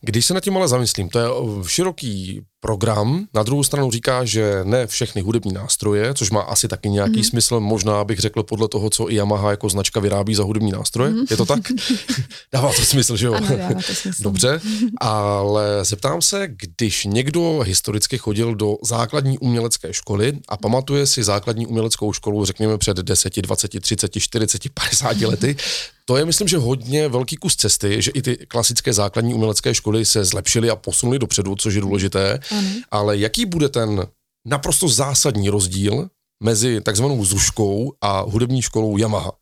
Když 0.00 0.26
se 0.26 0.34
na 0.34 0.40
tím 0.40 0.56
ale 0.56 0.68
zamyslím, 0.68 1.08
to 1.08 1.18
je 1.18 1.26
široký 1.66 2.42
program, 2.62 3.26
na 3.34 3.42
druhou 3.42 3.64
stranu 3.64 3.90
říká, 3.90 4.24
že 4.24 4.60
ne 4.64 4.86
všechny 4.86 5.22
hudební 5.22 5.52
nástroje, 5.52 6.14
což 6.14 6.30
má 6.30 6.40
asi 6.40 6.68
taky 6.68 6.88
nějaký 6.88 7.16
mm. 7.16 7.24
smysl, 7.24 7.60
možná 7.60 8.04
bych 8.04 8.18
řekl 8.18 8.42
podle 8.42 8.68
toho, 8.68 8.90
co 8.90 9.10
i 9.10 9.14
Yamaha 9.14 9.50
jako 9.50 9.68
značka 9.68 10.00
vyrábí 10.00 10.34
za 10.34 10.42
hudební 10.42 10.72
nástroje, 10.72 11.10
mm. 11.10 11.24
je 11.30 11.36
to 11.36 11.46
tak? 11.46 11.60
dává 12.52 12.72
to 12.72 12.82
smysl, 12.82 13.16
že 13.16 13.26
jo? 13.26 13.34
Ano, 13.34 13.56
dává 13.56 13.74
to 13.74 13.94
smysl. 13.94 14.22
Dobře, 14.22 14.60
ale 15.00 15.84
zeptám 15.84 16.22
se, 16.22 16.48
když 16.48 17.04
někdo 17.04 17.60
historicky 17.66 18.18
chodil 18.18 18.54
do 18.54 18.76
základní 18.84 19.38
umělecké 19.38 19.92
školy 19.92 20.38
a 20.48 20.56
pamatuje 20.56 21.06
si 21.06 21.22
základní 21.22 21.66
uměleckou 21.66 22.12
školu, 22.12 22.44
řekněme 22.44 22.78
před 22.78 22.96
10, 22.96 23.36
20, 23.36 23.80
30, 23.80 24.10
40, 24.18 24.62
50 24.74 25.20
lety, 25.20 25.56
to 26.04 26.16
je, 26.16 26.24
myslím, 26.24 26.48
že 26.48 26.58
hodně 26.58 27.08
velký 27.08 27.36
kus 27.36 27.56
cesty, 27.56 28.02
že 28.02 28.10
i 28.10 28.22
ty 28.22 28.36
klasické 28.36 28.92
základní 28.92 29.34
umělecké 29.34 29.74
školy 29.74 30.04
se 30.04 30.24
zlepšily 30.24 30.70
a 30.70 30.76
posunuly 30.76 31.18
dopředu, 31.18 31.56
což 31.56 31.74
je 31.74 31.80
důležité. 31.80 32.40
Ano. 32.50 32.68
Ale 32.90 33.18
jaký 33.18 33.46
bude 33.46 33.68
ten 33.68 34.06
naprosto 34.46 34.88
zásadní 34.88 35.50
rozdíl 35.50 36.08
mezi 36.42 36.80
takzvanou 36.80 37.24
zuškou 37.24 37.92
a 38.00 38.20
hudební 38.20 38.62
školou 38.62 38.96
Yamaha? 38.96 39.32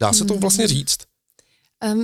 Dá 0.00 0.12
se 0.12 0.24
to 0.24 0.34
hmm. 0.34 0.40
vlastně 0.40 0.66
říct? 0.66 0.98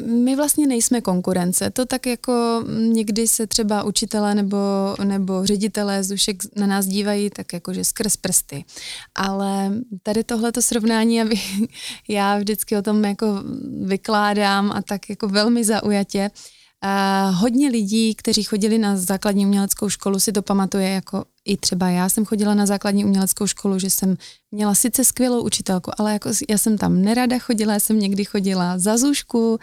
My 0.07 0.37
vlastně 0.37 0.67
nejsme 0.67 1.01
konkurence. 1.01 1.71
To 1.71 1.87
tak 1.87 2.07
jako 2.07 2.65
někdy 2.79 3.29
se 3.29 3.47
třeba 3.47 3.83
učitelé 3.83 4.35
nebo, 4.35 4.59
nebo 5.05 5.47
ředitelé 5.47 6.05
zušek 6.05 6.37
na 6.57 6.67
nás 6.67 6.87
dívají 6.87 7.31
tak 7.31 7.53
jako, 7.53 7.73
že 7.73 7.85
skrz 7.85 8.17
prsty. 8.17 8.65
Ale 9.15 9.73
tady 10.03 10.25
tohleto 10.25 10.63
srovnání, 10.63 11.23
aby 11.23 11.41
já 12.09 12.39
vždycky 12.39 12.77
o 12.77 12.83
tom 12.83 13.05
jako 13.05 13.27
vykládám 13.85 14.73
a 14.73 14.83
tak 14.83 15.11
jako 15.11 15.29
velmi 15.29 15.65
zaujatě, 15.65 16.31
Uh, 16.85 17.35
hodně 17.35 17.69
lidí, 17.69 18.15
kteří 18.15 18.43
chodili 18.43 18.79
na 18.79 18.97
základní 18.97 19.47
uměleckou 19.47 19.89
školu, 19.89 20.21
si 20.21 20.33
to 20.33 20.43
pamatuje 20.43 20.89
jako 20.89 21.25
i 21.45 21.57
třeba 21.57 21.89
já 21.89 22.09
jsem 22.09 22.25
chodila 22.25 22.55
na 22.55 22.67
základní 22.67 23.05
uměleckou 23.05 23.47
školu, 23.47 23.79
že 23.79 23.91
jsem 23.91 24.17
měla 24.51 24.75
sice 24.75 25.05
skvělou 25.05 25.43
učitelku, 25.43 25.91
ale 25.99 26.13
jako 26.13 26.31
já 26.49 26.59
jsem 26.59 26.79
tam 26.79 27.03
nerada 27.03 27.39
chodila, 27.39 27.73
já 27.73 27.81
jsem 27.81 27.99
někdy 27.99 28.25
chodila 28.25 28.79
za 28.79 28.97
zušku, 28.97 29.59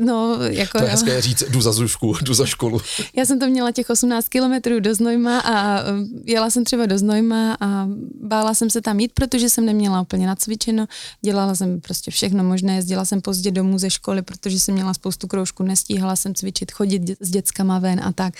No, 0.00 0.38
jako 0.42 0.78
to 0.78 0.84
je 0.84 0.90
hezké 0.90 1.20
říct, 1.20 1.42
jdu 1.48 1.60
za 1.60 1.72
zušku, 1.72 2.16
jdu 2.22 2.34
za 2.34 2.46
školu. 2.46 2.80
Já 3.16 3.24
jsem 3.24 3.38
to 3.38 3.46
měla 3.46 3.72
těch 3.72 3.90
18 3.90 4.28
kilometrů 4.28 4.80
do 4.80 4.94
Znojma 4.94 5.40
a 5.40 5.82
um, 5.90 6.22
jela 6.24 6.50
jsem 6.50 6.64
třeba 6.64 6.86
do 6.86 6.98
Znojma 6.98 7.56
a 7.60 7.88
bála 8.22 8.54
jsem 8.54 8.70
se 8.70 8.80
tam 8.80 9.00
jít, 9.00 9.12
protože 9.14 9.50
jsem 9.50 9.66
neměla 9.66 10.00
úplně 10.00 10.26
nacvičeno. 10.26 10.86
Dělala 11.22 11.54
jsem 11.54 11.80
prostě 11.80 12.10
všechno 12.10 12.44
možné, 12.44 12.76
jezdila 12.76 13.04
jsem 13.04 13.20
pozdě 13.20 13.50
domů 13.50 13.78
ze 13.78 13.90
školy, 13.90 14.22
protože 14.22 14.60
jsem 14.60 14.74
měla 14.74 14.94
spoustu 14.94 15.26
kroužků, 15.26 15.62
nestíhala 15.62 16.16
jsem 16.16 16.34
cvičit, 16.34 16.72
chodit 16.72 17.02
s 17.20 17.30
dětskama 17.30 17.78
ven 17.78 18.00
a 18.04 18.12
tak. 18.12 18.34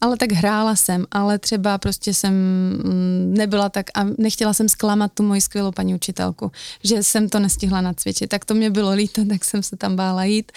Ale 0.00 0.16
tak 0.16 0.32
hrála 0.32 0.76
jsem, 0.76 1.06
ale 1.10 1.38
třeba 1.38 1.78
prostě 1.78 2.14
jsem 2.14 2.34
mm, 2.34 3.34
nebyla 3.36 3.68
tak 3.68 3.86
a 3.94 4.04
nechtěla 4.18 4.52
jsem 4.52 4.68
zklamat 4.68 5.12
tu 5.14 5.22
moji 5.22 5.40
skvělou 5.40 5.72
paní 5.72 5.94
učitelku, 5.94 6.52
že 6.84 7.02
jsem 7.02 7.28
to 7.28 7.38
nestihla 7.38 7.80
nacvičit. 7.80 8.30
Tak 8.30 8.44
to 8.44 8.54
mě 8.54 8.70
bylo 8.70 8.90
líto, 8.90 9.24
tak 9.28 9.44
jsem 9.44 9.62
se 9.62 9.76
tam 9.76 9.96
bála 9.96 10.24
jít 10.24 10.52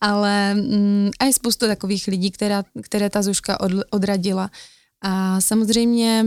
ale 0.00 0.54
mm, 0.54 1.10
a 1.18 1.24
je 1.24 1.32
spoustu 1.32 1.66
takových 1.66 2.06
lidí, 2.06 2.30
která, 2.30 2.64
které 2.82 3.10
ta 3.10 3.22
Zuška 3.22 3.60
od, 3.60 3.72
odradila. 3.90 4.50
A 5.02 5.40
samozřejmě 5.40 6.26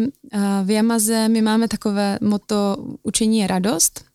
v 0.63 0.69
Jamaze 0.69 1.29
my 1.29 1.41
máme 1.41 1.67
takové 1.67 2.17
moto 2.21 2.77
učení 3.03 3.39
je 3.39 3.47
radost 3.47 4.05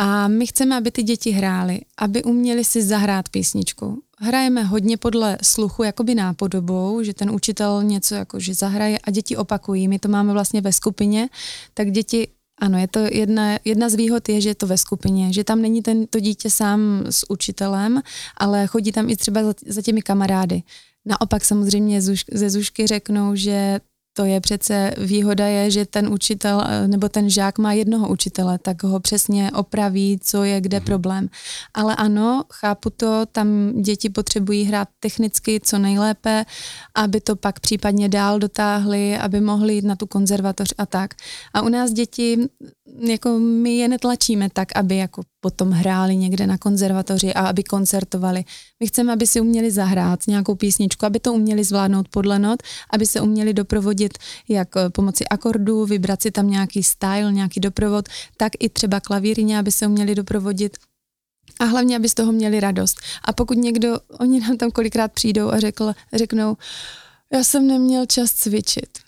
a 0.00 0.28
my 0.28 0.46
chceme, 0.46 0.76
aby 0.76 0.90
ty 0.90 1.02
děti 1.02 1.30
hrály, 1.30 1.80
aby 1.98 2.22
uměli 2.22 2.64
si 2.64 2.82
zahrát 2.82 3.28
písničku. 3.28 4.02
Hrajeme 4.18 4.62
hodně 4.62 4.96
podle 4.96 5.38
sluchu, 5.42 5.82
jakoby 5.82 6.14
nápodobou, 6.14 7.02
že 7.02 7.14
ten 7.14 7.30
učitel 7.30 7.82
něco 7.82 8.14
jako, 8.14 8.40
že 8.40 8.54
zahraje 8.54 8.98
a 8.98 9.10
děti 9.10 9.36
opakují. 9.36 9.88
My 9.88 9.98
to 9.98 10.08
máme 10.08 10.32
vlastně 10.32 10.60
ve 10.60 10.72
skupině, 10.72 11.28
tak 11.74 11.90
děti 11.90 12.28
ano, 12.58 12.78
je 12.78 12.88
to 12.88 13.00
jedna, 13.12 13.58
jedna 13.64 13.88
z 13.88 13.94
výhod 13.94 14.28
je, 14.28 14.40
že 14.40 14.48
je 14.48 14.54
to 14.54 14.66
ve 14.66 14.78
skupině, 14.78 15.32
že 15.32 15.44
tam 15.44 15.62
není 15.62 15.82
ten, 15.82 16.06
to 16.06 16.20
dítě 16.20 16.50
sám 16.50 17.04
s 17.10 17.30
učitelem, 17.30 18.02
ale 18.36 18.66
chodí 18.66 18.92
tam 18.92 19.10
i 19.10 19.16
třeba 19.16 19.42
za, 19.42 19.54
za 19.66 19.82
těmi 19.82 20.02
kamarády. 20.02 20.62
Naopak 21.06 21.44
samozřejmě 21.44 22.02
ze 22.32 22.50
Zušky 22.50 22.86
řeknou, 22.86 23.34
že 23.34 23.80
to 24.18 24.24
je 24.24 24.40
přece 24.40 24.94
výhoda 24.98 25.46
je, 25.46 25.70
že 25.70 25.86
ten 25.86 26.12
učitel 26.12 26.64
eh, 26.66 26.88
nebo 26.88 27.08
ten 27.08 27.30
žák 27.30 27.58
má 27.58 27.72
jednoho 27.72 28.08
učitele, 28.08 28.58
tak 28.58 28.82
ho 28.82 29.00
přesně 29.00 29.50
opraví, 29.54 30.18
co 30.22 30.44
je 30.44 30.60
kde 30.60 30.78
mm-hmm. 30.78 30.84
problém. 30.84 31.28
Ale 31.74 31.96
ano, 31.96 32.44
chápu 32.52 32.90
to, 32.90 33.26
tam 33.32 33.72
děti 33.82 34.10
potřebují 34.10 34.64
hrát 34.64 34.88
technicky 35.00 35.60
co 35.62 35.78
nejlépe, 35.78 36.44
aby 36.94 37.20
to 37.20 37.36
pak 37.36 37.60
případně 37.60 38.08
dál 38.08 38.38
dotáhli, 38.38 39.18
aby 39.18 39.40
mohli 39.40 39.74
jít 39.74 39.84
na 39.84 39.96
tu 39.96 40.06
konzervatoř 40.06 40.74
a 40.78 40.86
tak. 40.86 41.14
A 41.54 41.62
u 41.62 41.68
nás 41.68 41.90
děti, 41.90 42.48
jako 43.00 43.38
my 43.38 43.76
je 43.76 43.88
netlačíme 43.88 44.48
tak, 44.52 44.68
aby 44.76 44.96
jako 44.96 45.22
potom 45.40 45.70
hráli 45.70 46.16
někde 46.16 46.46
na 46.46 46.58
konzervatoři 46.58 47.34
a 47.34 47.40
aby 47.40 47.62
koncertovali. 47.62 48.44
My 48.80 48.86
chceme, 48.86 49.12
aby 49.12 49.26
si 49.26 49.40
uměli 49.40 49.70
zahrát 49.70 50.26
nějakou 50.26 50.54
písničku, 50.54 51.06
aby 51.06 51.20
to 51.20 51.32
uměli 51.32 51.64
zvládnout 51.64 52.08
podle 52.08 52.38
not, 52.38 52.62
aby 52.90 53.06
se 53.06 53.20
uměli 53.20 53.54
doprovodit 53.54 54.18
jak 54.48 54.76
eh, 54.76 54.90
pomocí 54.90 55.28
akordů, 55.28 55.86
vybrat 55.86 56.22
si 56.22 56.30
tam 56.30 56.50
nějaký 56.50 56.82
style, 56.82 57.32
nějaký 57.32 57.60
doprovod, 57.60 58.08
tak 58.36 58.52
i 58.58 58.68
třeba 58.68 59.00
klavírně, 59.00 59.58
aby 59.58 59.72
se 59.72 59.86
uměli 59.86 60.14
doprovodit 60.14 60.76
a 61.60 61.64
hlavně, 61.64 61.96
aby 61.96 62.08
z 62.08 62.14
toho 62.14 62.32
měli 62.32 62.60
radost. 62.60 63.00
A 63.24 63.32
pokud 63.32 63.56
někdo, 63.58 63.96
oni 64.18 64.40
nám 64.40 64.56
tam 64.56 64.70
kolikrát 64.70 65.12
přijdou 65.12 65.50
a 65.50 65.60
řekl, 65.60 65.92
řeknou, 66.12 66.56
já 67.32 67.44
jsem 67.44 67.66
neměl 67.66 68.06
čas 68.06 68.32
cvičit. 68.32 68.98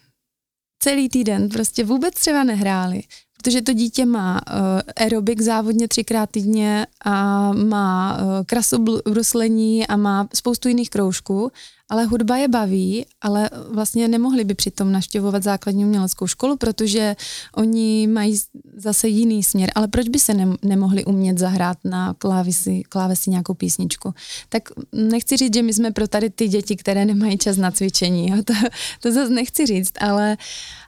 Celý 0.82 1.08
týden 1.08 1.48
prostě 1.48 1.84
vůbec 1.84 2.14
třeba 2.14 2.44
nehráli 2.44 3.02
protože 3.42 3.62
to 3.62 3.72
dítě 3.72 4.06
má 4.06 4.40
uh, 4.50 4.56
aerobik 4.96 5.40
závodně 5.40 5.88
třikrát 5.88 6.30
týdně 6.30 6.86
a 7.04 7.52
má 7.52 8.18
uh, 8.18 8.44
krasobruslení 8.46 9.86
a 9.86 9.96
má 9.96 10.28
spoustu 10.34 10.68
jiných 10.68 10.90
kroužků, 10.90 11.52
ale 11.90 12.04
hudba 12.04 12.36
je 12.36 12.48
baví, 12.48 13.06
ale 13.20 13.50
vlastně 13.70 14.08
nemohli 14.08 14.44
by 14.44 14.54
přitom 14.54 14.92
naštěvovat 14.92 15.42
základní 15.42 15.84
uměleckou 15.84 16.26
školu, 16.26 16.56
protože 16.56 17.16
oni 17.56 18.06
mají 18.06 18.40
zase 18.76 19.08
jiný 19.08 19.42
směr. 19.42 19.70
Ale 19.74 19.88
proč 19.88 20.08
by 20.08 20.18
se 20.18 20.34
ne, 20.34 20.46
nemohli 20.62 21.04
umět 21.04 21.38
zahrát 21.38 21.78
na 21.84 22.14
klávesi, 22.18 22.82
klávesi 22.88 23.30
nějakou 23.30 23.54
písničku? 23.54 24.14
Tak 24.48 24.68
nechci 24.92 25.36
říct, 25.36 25.54
že 25.54 25.62
my 25.62 25.72
jsme 25.72 25.90
pro 25.90 26.08
tady 26.08 26.30
ty 26.30 26.48
děti, 26.48 26.76
které 26.76 27.04
nemají 27.04 27.38
čas 27.38 27.56
na 27.56 27.70
cvičení. 27.70 28.30
Jo? 28.30 28.36
To, 28.44 28.54
to 29.00 29.12
zase 29.12 29.32
nechci 29.32 29.66
říct, 29.66 29.92
ale 30.00 30.36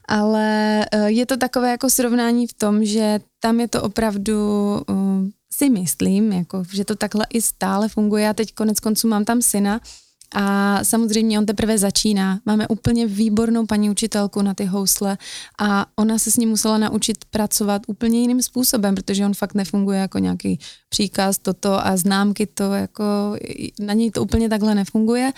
ale 0.09 0.87
eh, 0.93 1.11
je 1.11 1.27
to 1.27 1.37
takové 1.37 1.71
jako 1.71 1.91
srovnání 1.91 2.47
v 2.47 2.53
tom, 2.53 2.85
že 2.85 3.21
tam 3.41 3.61
je 3.61 3.69
to 3.69 3.83
opravdu 3.83 4.37
eh, 4.91 4.95
si 5.53 5.71
myslím, 5.71 6.33
jako, 6.33 6.63
že 6.73 6.85
to 6.85 6.97
takhle 6.97 7.27
i 7.31 7.43
stále 7.43 7.89
funguje. 7.89 8.25
Já 8.25 8.35
teď 8.35 8.55
konec 8.55 8.81
konců 8.81 9.09
mám 9.09 9.25
tam 9.25 9.43
syna, 9.43 9.81
a 10.35 10.79
samozřejmě 10.85 11.39
on 11.39 11.47
teprve 11.47 11.79
začíná. 11.79 12.41
Máme 12.47 12.69
úplně 12.69 13.07
výbornou 13.07 13.67
paní 13.67 13.91
učitelku 13.91 14.43
na 14.43 14.55
ty 14.55 14.65
housle 14.65 15.19
a 15.59 15.87
ona 15.97 16.19
se 16.19 16.31
s 16.31 16.37
ním 16.37 16.49
musela 16.49 16.79
naučit 16.79 17.25
pracovat 17.25 17.83
úplně 17.87 18.21
jiným 18.21 18.43
způsobem, 18.43 18.95
protože 18.95 19.27
on 19.27 19.35
fakt 19.35 19.55
nefunguje 19.55 19.99
jako 19.99 20.19
nějaký 20.19 20.59
příkaz 20.89 21.39
toto 21.39 21.87
a 21.87 21.97
známky 21.97 22.47
to 22.47 22.73
jako, 22.73 23.05
na 23.81 23.95
něj 23.95 24.11
to 24.11 24.23
úplně 24.23 24.49
takhle 24.49 24.75
nefunguje, 24.75 25.33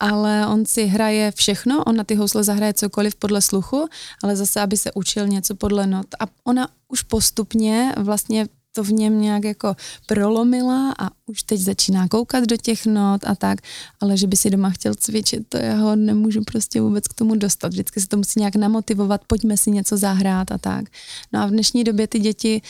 ale 0.00 0.46
on 0.46 0.66
si 0.66 0.84
hraje 0.84 1.32
všechno, 1.32 1.84
on 1.84 1.96
na 1.96 2.04
ty 2.04 2.14
housle 2.14 2.44
zahraje 2.44 2.74
cokoliv 2.74 3.14
podle 3.14 3.40
sluchu, 3.40 3.88
ale 4.22 4.36
zase, 4.36 4.60
aby 4.60 4.76
se 4.76 4.92
učil 4.94 5.28
něco 5.28 5.54
podle 5.54 5.86
not. 5.86 6.06
A 6.20 6.24
ona 6.44 6.68
už 6.88 7.02
postupně 7.02 7.94
vlastně 7.96 8.46
to 8.72 8.84
v 8.84 8.92
něm 8.92 9.20
nějak 9.20 9.44
jako 9.44 9.76
prolomila 10.06 10.94
a 10.98 11.10
už 11.26 11.42
teď 11.42 11.60
začíná 11.60 12.08
koukat 12.08 12.44
do 12.44 12.56
těch 12.56 12.86
not 12.86 13.24
a 13.24 13.34
tak, 13.34 13.58
ale 14.00 14.16
že 14.16 14.26
by 14.26 14.36
si 14.36 14.50
doma 14.50 14.70
chtěl 14.70 14.94
cvičit, 14.94 15.48
to 15.48 15.56
já 15.56 15.76
ho 15.76 15.96
nemůžu 15.96 16.44
prostě 16.44 16.80
vůbec 16.80 17.08
k 17.08 17.14
tomu 17.14 17.34
dostat. 17.34 17.68
Vždycky 17.68 18.00
se 18.00 18.08
to 18.08 18.16
musí 18.16 18.40
nějak 18.40 18.56
namotivovat, 18.56 19.20
pojďme 19.26 19.56
si 19.56 19.70
něco 19.70 19.96
zahrát 19.96 20.52
a 20.52 20.58
tak. 20.58 20.84
No 21.32 21.40
a 21.40 21.46
v 21.46 21.50
dnešní 21.50 21.84
době 21.84 22.06
ty 22.06 22.18
děti 22.18 22.62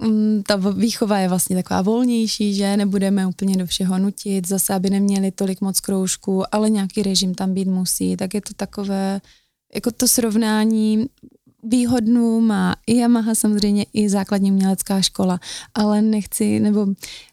mm, 0.00 0.42
ta 0.46 0.56
výchova 0.56 1.18
je 1.18 1.28
vlastně 1.28 1.56
taková 1.56 1.82
volnější, 1.82 2.54
že 2.54 2.76
nebudeme 2.76 3.26
úplně 3.26 3.56
do 3.56 3.66
všeho 3.66 3.98
nutit, 3.98 4.48
zase 4.48 4.74
aby 4.74 4.90
neměli 4.90 5.30
tolik 5.30 5.60
moc 5.60 5.80
kroužků, 5.80 6.54
ale 6.54 6.70
nějaký 6.70 7.02
režim 7.02 7.34
tam 7.34 7.54
být 7.54 7.68
musí, 7.68 8.16
tak 8.16 8.34
je 8.34 8.40
to 8.40 8.54
takové, 8.56 9.20
jako 9.74 9.90
to 9.90 10.08
srovnání 10.08 11.06
výhodnou 11.68 12.40
má 12.40 12.76
i 12.86 12.96
Yamaha 12.96 13.34
samozřejmě, 13.34 13.86
i 13.92 14.08
základní 14.08 14.52
umělecká 14.52 15.02
škola, 15.02 15.40
ale 15.74 16.02
nechci, 16.02 16.60
nebo 16.60 16.86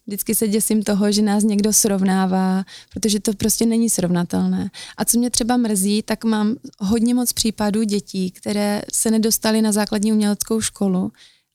vždycky 0.08 0.36
se 0.36 0.48
děsím 0.48 0.84
toho, 0.84 1.12
že 1.12 1.22
nás 1.22 1.44
někdo 1.44 1.74
srovnává, 1.74 2.64
protože 2.94 3.20
to 3.20 3.34
prostě 3.34 3.66
není 3.66 3.90
srovnatelné. 3.90 4.70
A 4.98 5.06
co 5.06 5.18
mě 5.18 5.30
třeba 5.30 5.58
mrzí, 5.58 6.04
tak 6.04 6.24
mám 6.24 6.56
hodně 6.80 7.14
moc 7.14 7.34
případů 7.34 7.84
dětí, 7.84 8.32
které 8.32 8.82
se 8.94 9.12
nedostaly 9.12 9.62
na 9.62 9.72
základní 9.72 10.14
uměleckou 10.14 10.62
školu 10.62 11.12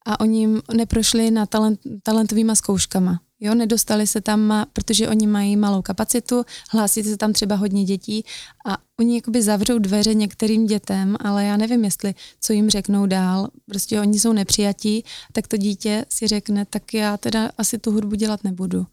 a 0.07 0.21
oni 0.21 0.49
neprošli 0.75 1.31
na 1.31 1.47
talent, 1.47 1.81
talentovýma 2.03 2.55
zkouškama. 2.55 3.21
Jo, 3.41 3.55
nedostali 3.55 4.07
se 4.07 4.21
tam, 4.21 4.67
protože 4.73 5.09
oni 5.09 5.27
mají 5.27 5.57
malou 5.57 5.83
kapacitu, 5.83 6.45
hlásí 6.71 7.03
se 7.03 7.17
tam 7.17 7.33
třeba 7.33 7.55
hodně 7.57 7.85
dětí 7.85 8.25
a 8.67 8.79
oni 9.01 9.17
jakoby 9.17 9.43
zavřou 9.43 9.79
dveře 9.79 10.15
některým 10.15 10.67
dětem, 10.67 11.17
ale 11.21 11.45
já 11.45 11.57
nevím, 11.57 11.85
jestli, 11.85 12.15
co 12.41 12.53
jim 12.53 12.71
řeknou 12.71 13.07
dál. 13.07 13.49
Prostě 13.67 14.01
oni 14.01 14.19
jsou 14.19 14.33
nepřijatí, 14.33 15.05
tak 15.33 15.49
to 15.49 15.57
dítě 15.57 16.05
si 16.09 16.27
řekne, 16.27 16.65
tak 16.65 16.95
já 16.95 17.17
teda 17.17 17.51
asi 17.59 17.79
tu 17.79 17.91
hudbu 17.91 18.15
dělat 18.15 18.45
nebudu. 18.45 18.87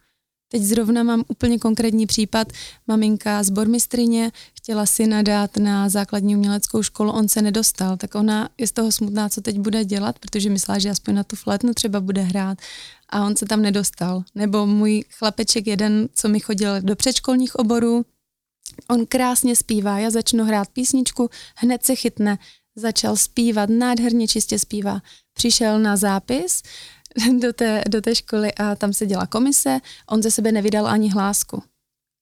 Teď 0.51 0.61
zrovna 0.61 1.03
mám 1.03 1.23
úplně 1.27 1.59
konkrétní 1.59 2.05
případ. 2.05 2.47
Maminka 2.87 3.43
z 3.43 3.49
Bormistrině 3.49 4.31
chtěla 4.53 4.85
si 4.85 5.07
nadat 5.07 5.57
na 5.57 5.89
základní 5.89 6.35
uměleckou 6.35 6.83
školu, 6.83 7.11
on 7.11 7.27
se 7.27 7.41
nedostal, 7.41 7.97
tak 7.97 8.15
ona 8.15 8.49
je 8.57 8.67
z 8.67 8.71
toho 8.71 8.91
smutná, 8.91 9.29
co 9.29 9.41
teď 9.41 9.59
bude 9.59 9.85
dělat, 9.85 10.19
protože 10.19 10.49
myslela, 10.49 10.79
že 10.79 10.89
aspoň 10.89 11.15
na 11.15 11.23
tu 11.23 11.35
flétnu 11.35 11.73
třeba 11.73 11.99
bude 11.99 12.21
hrát 12.21 12.57
a 13.15 13.25
on 13.25 13.35
se 13.35 13.45
tam 13.45 13.61
nedostal. 13.61 14.23
Nebo 14.35 14.65
můj 14.65 15.03
chlapeček 15.09 15.67
jeden, 15.67 16.07
co 16.13 16.29
mi 16.29 16.39
chodil 16.39 16.81
do 16.81 16.95
předškolních 16.95 17.55
oborů, 17.55 18.05
on 18.89 19.05
krásně 19.05 19.55
zpívá, 19.55 19.99
já 19.99 20.09
začnu 20.09 20.43
hrát 20.43 20.67
písničku, 20.67 21.29
hned 21.55 21.85
se 21.85 21.95
chytne, 21.95 22.37
začal 22.75 23.17
zpívat, 23.17 23.69
nádherně 23.69 24.27
čistě 24.27 24.59
zpívá. 24.59 25.01
Přišel 25.33 25.79
na 25.79 25.97
zápis, 25.97 26.61
do 27.39 27.53
té, 27.53 27.83
do 27.89 28.01
té 28.01 28.15
školy 28.15 28.53
a 28.53 28.75
tam 28.75 28.93
se 28.93 29.05
dělá 29.05 29.27
komise, 29.27 29.79
on 30.09 30.23
ze 30.23 30.31
sebe 30.31 30.51
nevydal 30.51 30.87
ani 30.87 31.09
hlásku. 31.09 31.63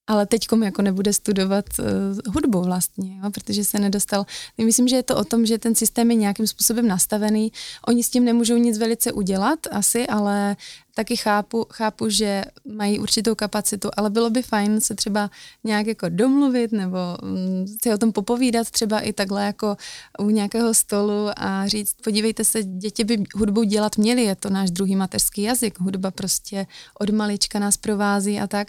Ale 0.07 0.25
teď 0.25 0.47
jako 0.63 0.81
nebude 0.81 1.13
studovat 1.13 1.65
uh, 1.79 1.85
hudbu 2.33 2.61
vlastně, 2.61 3.17
jo, 3.23 3.31
protože 3.31 3.63
se 3.63 3.79
nedostal. 3.79 4.25
Myslím, 4.57 4.87
že 4.87 4.95
je 4.95 5.03
to 5.03 5.17
o 5.17 5.23
tom, 5.23 5.45
že 5.45 5.57
ten 5.57 5.75
systém 5.75 6.11
je 6.11 6.17
nějakým 6.17 6.47
způsobem 6.47 6.87
nastavený. 6.87 7.51
Oni 7.87 8.03
s 8.03 8.09
tím 8.09 8.25
nemůžou 8.25 8.57
nic 8.57 8.77
velice 8.77 9.11
udělat 9.11 9.59
asi, 9.71 10.07
ale 10.07 10.55
taky 10.95 11.15
chápu, 11.15 11.65
chápu, 11.71 12.09
že 12.09 12.43
mají 12.65 12.99
určitou 12.99 13.35
kapacitu, 13.35 13.89
ale 13.97 14.09
bylo 14.09 14.29
by 14.29 14.41
fajn 14.41 14.81
se 14.81 14.95
třeba 14.95 15.29
nějak 15.63 15.87
jako 15.87 16.09
domluvit 16.09 16.71
nebo 16.71 16.97
um, 17.23 17.67
si 17.83 17.93
o 17.93 17.97
tom 17.97 18.11
popovídat 18.11 18.71
třeba 18.71 18.99
i 18.99 19.13
takhle 19.13 19.45
jako 19.45 19.77
u 20.19 20.29
nějakého 20.29 20.73
stolu 20.73 21.29
a 21.35 21.67
říct, 21.67 21.95
podívejte 22.03 22.45
se, 22.45 22.63
děti 22.63 23.03
by 23.03 23.23
hudbu 23.35 23.63
dělat 23.63 23.97
měly, 23.97 24.23
je 24.23 24.35
to 24.35 24.49
náš 24.49 24.71
druhý 24.71 24.95
mateřský 24.95 25.41
jazyk, 25.41 25.79
hudba 25.79 26.11
prostě 26.11 26.67
od 26.99 27.09
malička 27.09 27.59
nás 27.59 27.77
provází 27.77 28.39
a 28.39 28.47
tak. 28.47 28.67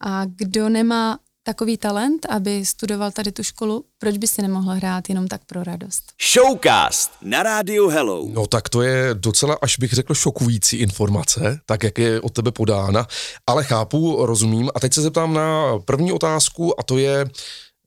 A 0.00 0.24
kdo 0.24 0.68
nemá 0.68 1.18
takový 1.46 1.76
talent, 1.76 2.26
aby 2.30 2.66
studoval 2.66 3.10
tady 3.10 3.32
tu 3.32 3.42
školu, 3.42 3.84
proč 3.98 4.18
by 4.18 4.26
si 4.26 4.42
nemohl 4.42 4.70
hrát 4.70 5.08
jenom 5.08 5.28
tak 5.28 5.44
pro 5.44 5.64
radost? 5.64 6.12
Showcast 6.32 7.10
na 7.22 7.42
rádiu 7.42 7.88
Hello. 7.88 8.28
No 8.32 8.46
tak 8.46 8.68
to 8.68 8.82
je 8.82 9.10
docela, 9.14 9.58
až 9.62 9.78
bych 9.78 9.92
řekl, 9.92 10.14
šokující 10.14 10.76
informace, 10.76 11.60
tak 11.66 11.82
jak 11.82 11.98
je 11.98 12.20
od 12.20 12.32
tebe 12.32 12.52
podána, 12.52 13.06
ale 13.46 13.64
chápu, 13.64 14.26
rozumím. 14.26 14.70
A 14.74 14.80
teď 14.80 14.94
se 14.94 15.02
zeptám 15.02 15.34
na 15.34 15.78
první 15.84 16.12
otázku 16.12 16.80
a 16.80 16.82
to 16.82 16.98
je, 16.98 17.26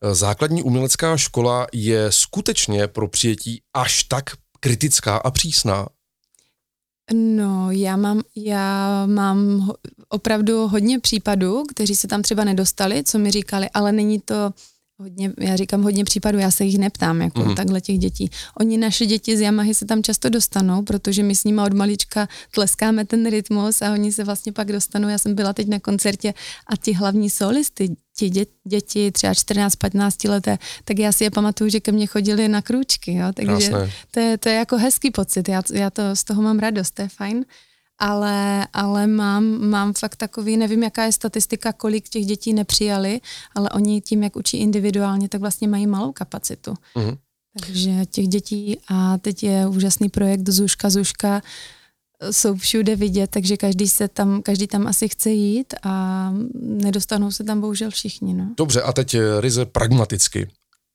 eh, 0.03 0.15
základní 0.15 0.63
umělecká 0.63 1.17
škola 1.17 1.67
je 1.73 2.11
skutečně 2.11 2.87
pro 2.87 3.07
přijetí 3.07 3.61
až 3.75 4.03
tak 4.03 4.23
kritická 4.59 5.17
a 5.17 5.31
přísná? 5.31 5.87
No, 7.13 7.71
já 7.71 7.97
mám, 7.97 8.21
já 8.35 9.05
mám 9.05 9.69
opravdu 10.09 10.67
hodně 10.67 10.99
případů, 10.99 11.63
kteří 11.69 11.95
se 11.95 12.07
tam 12.07 12.21
třeba 12.21 12.43
nedostali, 12.43 13.03
co 13.03 13.19
mi 13.19 13.31
říkali, 13.31 13.69
ale 13.73 13.91
není 13.91 14.19
to 14.19 14.53
hodně, 14.99 15.33
já 15.39 15.55
říkám 15.55 15.83
hodně 15.83 16.03
případů, 16.03 16.39
já 16.39 16.51
se 16.51 16.65
jich 16.65 16.77
neptám, 16.77 17.21
jako 17.21 17.45
mm. 17.45 17.55
takhle 17.55 17.81
těch 17.81 17.97
dětí. 17.97 18.29
Oni, 18.59 18.77
naše 18.77 19.05
děti 19.05 19.37
z 19.37 19.41
Yamahy 19.41 19.73
se 19.73 19.85
tam 19.85 20.03
často 20.03 20.29
dostanou, 20.29 20.81
protože 20.83 21.23
my 21.23 21.35
s 21.35 21.43
nimi 21.43 21.61
od 21.61 21.73
malička 21.73 22.27
tleskáme 22.51 23.05
ten 23.05 23.29
rytmus 23.29 23.81
a 23.81 23.93
oni 23.93 24.11
se 24.11 24.23
vlastně 24.23 24.51
pak 24.51 24.71
dostanou. 24.71 25.09
Já 25.09 25.17
jsem 25.17 25.35
byla 25.35 25.53
teď 25.53 25.67
na 25.67 25.79
koncertě 25.79 26.33
a 26.67 26.75
ti 26.75 26.93
hlavní 26.93 27.29
solisty, 27.29 27.95
ti 28.17 28.29
dě, 28.29 28.45
děti 28.67 29.11
třeba 29.11 29.33
14-15 29.33 30.29
leté, 30.29 30.57
tak 30.83 30.99
já 30.99 31.11
si 31.11 31.23
je 31.23 31.31
pamatuju, 31.31 31.69
že 31.69 31.79
ke 31.79 31.91
mně 31.91 32.07
chodili 32.07 32.47
na 32.47 32.61
krůčky, 32.61 33.13
jo, 33.13 33.27
takže 33.33 33.71
to 34.11 34.19
je, 34.19 34.37
to 34.37 34.49
je 34.49 34.55
jako 34.55 34.77
hezký 34.77 35.11
pocit, 35.11 35.49
já, 35.49 35.61
já 35.73 35.89
to 35.89 36.15
z 36.15 36.23
toho 36.23 36.41
mám 36.41 36.59
radost, 36.59 36.91
to 36.91 37.01
je 37.01 37.09
fajn 37.09 37.45
ale, 37.99 38.67
ale 38.73 39.07
mám, 39.07 39.69
mám 39.69 39.93
fakt 39.93 40.15
takový, 40.15 40.57
nevím, 40.57 40.83
jaká 40.83 41.03
je 41.03 41.11
statistika, 41.11 41.73
kolik 41.73 42.09
těch 42.09 42.25
dětí 42.25 42.53
nepřijali, 42.53 43.21
ale 43.55 43.69
oni 43.69 44.01
tím, 44.01 44.23
jak 44.23 44.35
učí 44.35 44.57
individuálně, 44.57 45.29
tak 45.29 45.41
vlastně 45.41 45.67
mají 45.67 45.87
malou 45.87 46.11
kapacitu. 46.11 46.73
Mm-hmm. 46.95 47.17
Takže 47.59 48.05
těch 48.05 48.27
dětí 48.27 48.77
a 48.87 49.17
teď 49.17 49.43
je 49.43 49.67
úžasný 49.67 50.09
projekt 50.09 50.49
Zuška 50.49 50.89
Zuška, 50.89 51.41
jsou 52.31 52.55
všude 52.55 52.95
vidět, 52.95 53.29
takže 53.29 53.57
každý 53.57 53.87
se 53.87 54.07
tam, 54.07 54.41
každý 54.41 54.67
tam 54.67 54.87
asi 54.87 55.09
chce 55.09 55.29
jít 55.29 55.73
a 55.83 56.33
nedostanou 56.53 57.31
se 57.31 57.43
tam 57.43 57.61
bohužel 57.61 57.91
všichni. 57.91 58.33
No. 58.33 58.53
Dobře, 58.57 58.81
a 58.81 58.93
teď 58.93 59.15
ryze 59.39 59.65
pragmaticky. 59.65 60.47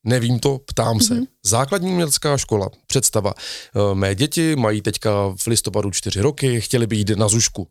Nevím 0.03 0.39
to, 0.39 0.59
ptám 0.65 0.99
se. 0.99 1.13
Mm-hmm. 1.13 1.27
Základní 1.45 1.91
umělecká 1.91 2.37
škola, 2.37 2.69
představa. 2.87 3.33
Eh, 3.37 3.95
mé 3.95 4.15
děti 4.15 4.55
mají 4.55 4.81
teďka 4.81 5.11
v 5.37 5.47
listopadu 5.47 5.91
čtyři 5.91 6.21
roky, 6.21 6.61
chtěli 6.61 6.87
by 6.87 6.95
jít 6.95 7.09
na 7.09 7.27
zušku. 7.27 7.67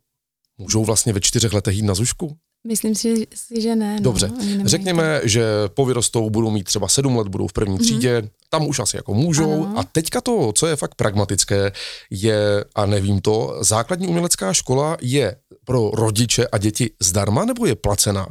Můžou 0.57 0.85
vlastně 0.85 1.13
ve 1.13 1.21
čtyřech 1.21 1.53
letech 1.53 1.75
jít 1.75 1.81
na 1.85 1.93
zušku? 1.93 2.37
Myslím 2.67 2.95
si, 2.95 3.27
že 3.59 3.75
ne. 3.75 3.95
No, 3.95 4.01
Dobře, 4.01 4.31
řekněme, 4.65 5.19
to. 5.21 5.27
že 5.27 5.43
po 5.67 5.85
vyrostou 5.85 6.29
budou 6.29 6.51
mít 6.51 6.63
třeba 6.63 6.87
sedm 6.87 7.17
let, 7.17 7.27
budou 7.27 7.47
v 7.47 7.53
první 7.53 7.77
mm-hmm. 7.77 7.81
třídě, 7.81 8.29
tam 8.49 8.67
už 8.67 8.79
asi 8.79 8.97
jako 8.97 9.13
můžou. 9.13 9.65
Ano. 9.65 9.79
A 9.79 9.83
teďka 9.83 10.21
to, 10.21 10.51
co 10.55 10.67
je 10.67 10.75
fakt 10.75 10.95
pragmatické, 10.95 11.71
je, 12.09 12.65
a 12.75 12.85
nevím 12.85 13.21
to, 13.21 13.57
základní 13.61 14.07
umělecká 14.07 14.53
škola 14.53 14.97
je 15.01 15.35
pro 15.65 15.91
rodiče 15.93 16.47
a 16.47 16.57
děti 16.57 16.89
zdarma 17.01 17.45
nebo 17.45 17.65
je 17.65 17.75
placená? 17.75 18.27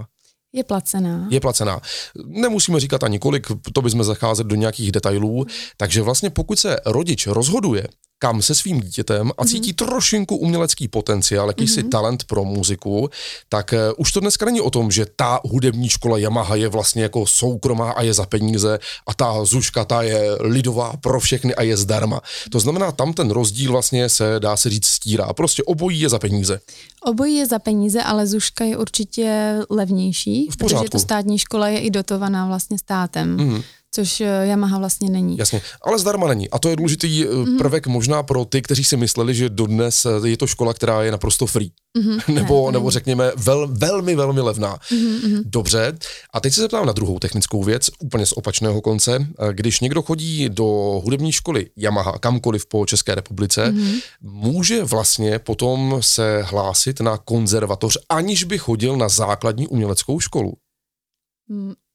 Je 0.53 0.65
placená. 0.65 1.27
Je 1.31 1.41
placená. 1.41 1.81
Nemusíme 2.27 2.81
říkat 2.81 3.05
ani 3.05 3.19
kolik, 3.19 3.47
to 3.73 3.83
bychom 3.83 4.05
zacházet 4.05 4.47
do 4.47 4.55
nějakých 4.55 4.93
detailů. 4.93 5.47
Takže 5.77 6.03
vlastně 6.03 6.31
pokud 6.31 6.59
se 6.59 6.77
rodič 6.87 7.27
rozhoduje, 7.27 7.87
kam 8.23 8.43
se 8.43 8.55
svým 8.55 8.81
dítětem 8.81 9.31
a 9.39 9.45
cítí 9.45 9.73
mm-hmm. 9.73 9.87
trošinku 9.87 10.37
umělecký 10.37 10.89
potenciál, 10.89 11.49
jakýsi 11.49 11.83
mm-hmm. 11.83 11.89
talent 11.89 12.25
pro 12.25 12.45
muziku, 12.45 13.11
tak 13.49 13.75
uh, 13.75 13.79
už 13.97 14.13
to 14.13 14.21
dneska 14.21 14.47
není 14.47 14.61
o 14.61 14.71
tom, 14.71 14.91
že 14.91 15.07
ta 15.17 15.41
hudební 15.45 15.89
škola 15.89 16.19
Yamaha 16.19 16.55
je 16.55 16.69
vlastně 16.69 17.03
jako 17.03 17.27
soukromá 17.27 17.91
a 17.91 18.03
je 18.03 18.15
za 18.15 18.27
peníze 18.27 18.79
a 19.07 19.15
ta 19.15 19.45
Zuška, 19.45 19.85
ta 19.85 20.03
je 20.03 20.37
lidová 20.41 20.93
pro 21.01 21.21
všechny 21.21 21.55
a 21.55 21.63
je 21.63 21.77
zdarma. 21.77 22.21
To 22.51 22.61
znamená, 22.61 22.93
tam 22.93 23.13
ten 23.13 23.31
rozdíl 23.31 23.73
vlastně 23.73 24.09
se 24.09 24.35
dá 24.39 24.57
se 24.57 24.71
říct 24.71 24.87
stírá. 24.87 25.33
Prostě 25.33 25.63
obojí 25.63 26.01
je 26.01 26.09
za 26.09 26.19
peníze. 26.19 26.61
Obojí 27.05 27.35
je 27.37 27.47
za 27.47 27.59
peníze, 27.59 28.03
ale 28.03 28.27
Zuška 28.27 28.65
je 28.65 28.77
určitě 28.77 29.59
levnější, 29.71 30.49
v 30.51 30.57
protože 30.57 30.89
to 30.91 30.99
státní 30.99 31.39
škola 31.39 31.69
je 31.69 31.79
i 31.81 31.91
dotovaná 31.91 32.47
vlastně 32.47 32.79
státem. 32.79 33.37
Mm-hmm 33.37 33.63
což 33.95 34.21
eh, 34.21 34.47
Yamaha 34.47 34.79
vlastně 34.79 35.11
není. 35.11 35.37
Jasně, 35.39 35.63
ale 35.83 35.99
zdarma 35.99 36.29
není. 36.29 36.51
A 36.51 36.59
to 36.59 36.69
je 36.69 36.77
důležitý 36.77 37.25
mm-hmm. 37.25 37.59
prvek 37.59 37.87
možná 37.87 38.23
pro 38.23 38.45
ty, 38.45 38.63
kteří 38.63 38.85
si 38.85 38.97
mysleli, 38.97 39.35
že 39.35 39.49
dodnes 39.49 40.07
eh, 40.07 40.29
je 40.29 40.37
to 40.37 40.47
škola, 40.47 40.75
která 40.75 41.03
je 41.03 41.11
naprosto 41.11 41.47
free. 41.47 41.71
Mm-hmm. 41.99 42.23
nebo, 42.35 42.71
ne, 42.71 42.73
nebo 42.73 42.91
řekněme 42.91 43.33
vel, 43.37 43.69
velmi, 43.71 44.15
velmi 44.15 44.41
levná. 44.41 44.77
Mm-hmm. 44.77 45.43
Dobře. 45.45 45.93
A 46.35 46.41
teď 46.41 46.55
se 46.55 46.61
zeptám 46.61 46.87
na 46.87 46.93
druhou 46.93 47.19
technickou 47.19 47.63
věc, 47.65 47.91
úplně 47.99 48.27
z 48.27 48.33
opačného 48.33 48.81
konce. 48.81 49.27
Když 49.53 49.81
někdo 49.81 50.03
chodí 50.03 50.49
do 50.49 50.65
hudební 51.05 51.33
školy 51.33 51.71
Yamaha 51.77 52.19
kamkoliv 52.19 52.67
po 52.67 52.87
České 52.87 53.15
republice, 53.15 53.73
mm-hmm. 53.73 54.01
může 54.21 54.85
vlastně 54.85 55.39
potom 55.39 55.97
se 56.01 56.43
hlásit 56.43 57.01
na 57.01 57.19
konzervatoř, 57.19 57.99
aniž 58.09 58.45
by 58.45 58.59
chodil 58.59 58.97
na 58.97 59.09
základní 59.09 59.69
uměleckou 59.69 60.21
školu. 60.21 60.53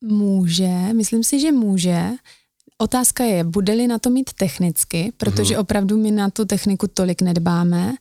Může, 0.01 0.93
myslím 0.93 1.23
si, 1.23 1.39
že 1.39 1.51
může. 1.51 2.09
Otázka 2.77 3.23
je, 3.23 3.43
bude-li 3.43 3.87
na 3.87 3.99
to 3.99 4.09
mít 4.09 4.33
technicky, 4.33 5.13
protože 5.17 5.53
hmm. 5.53 5.61
opravdu 5.61 5.97
my 5.97 6.11
na 6.11 6.29
tu 6.29 6.45
techniku 6.45 6.87
tolik 6.87 7.21
nedbáme 7.21 7.95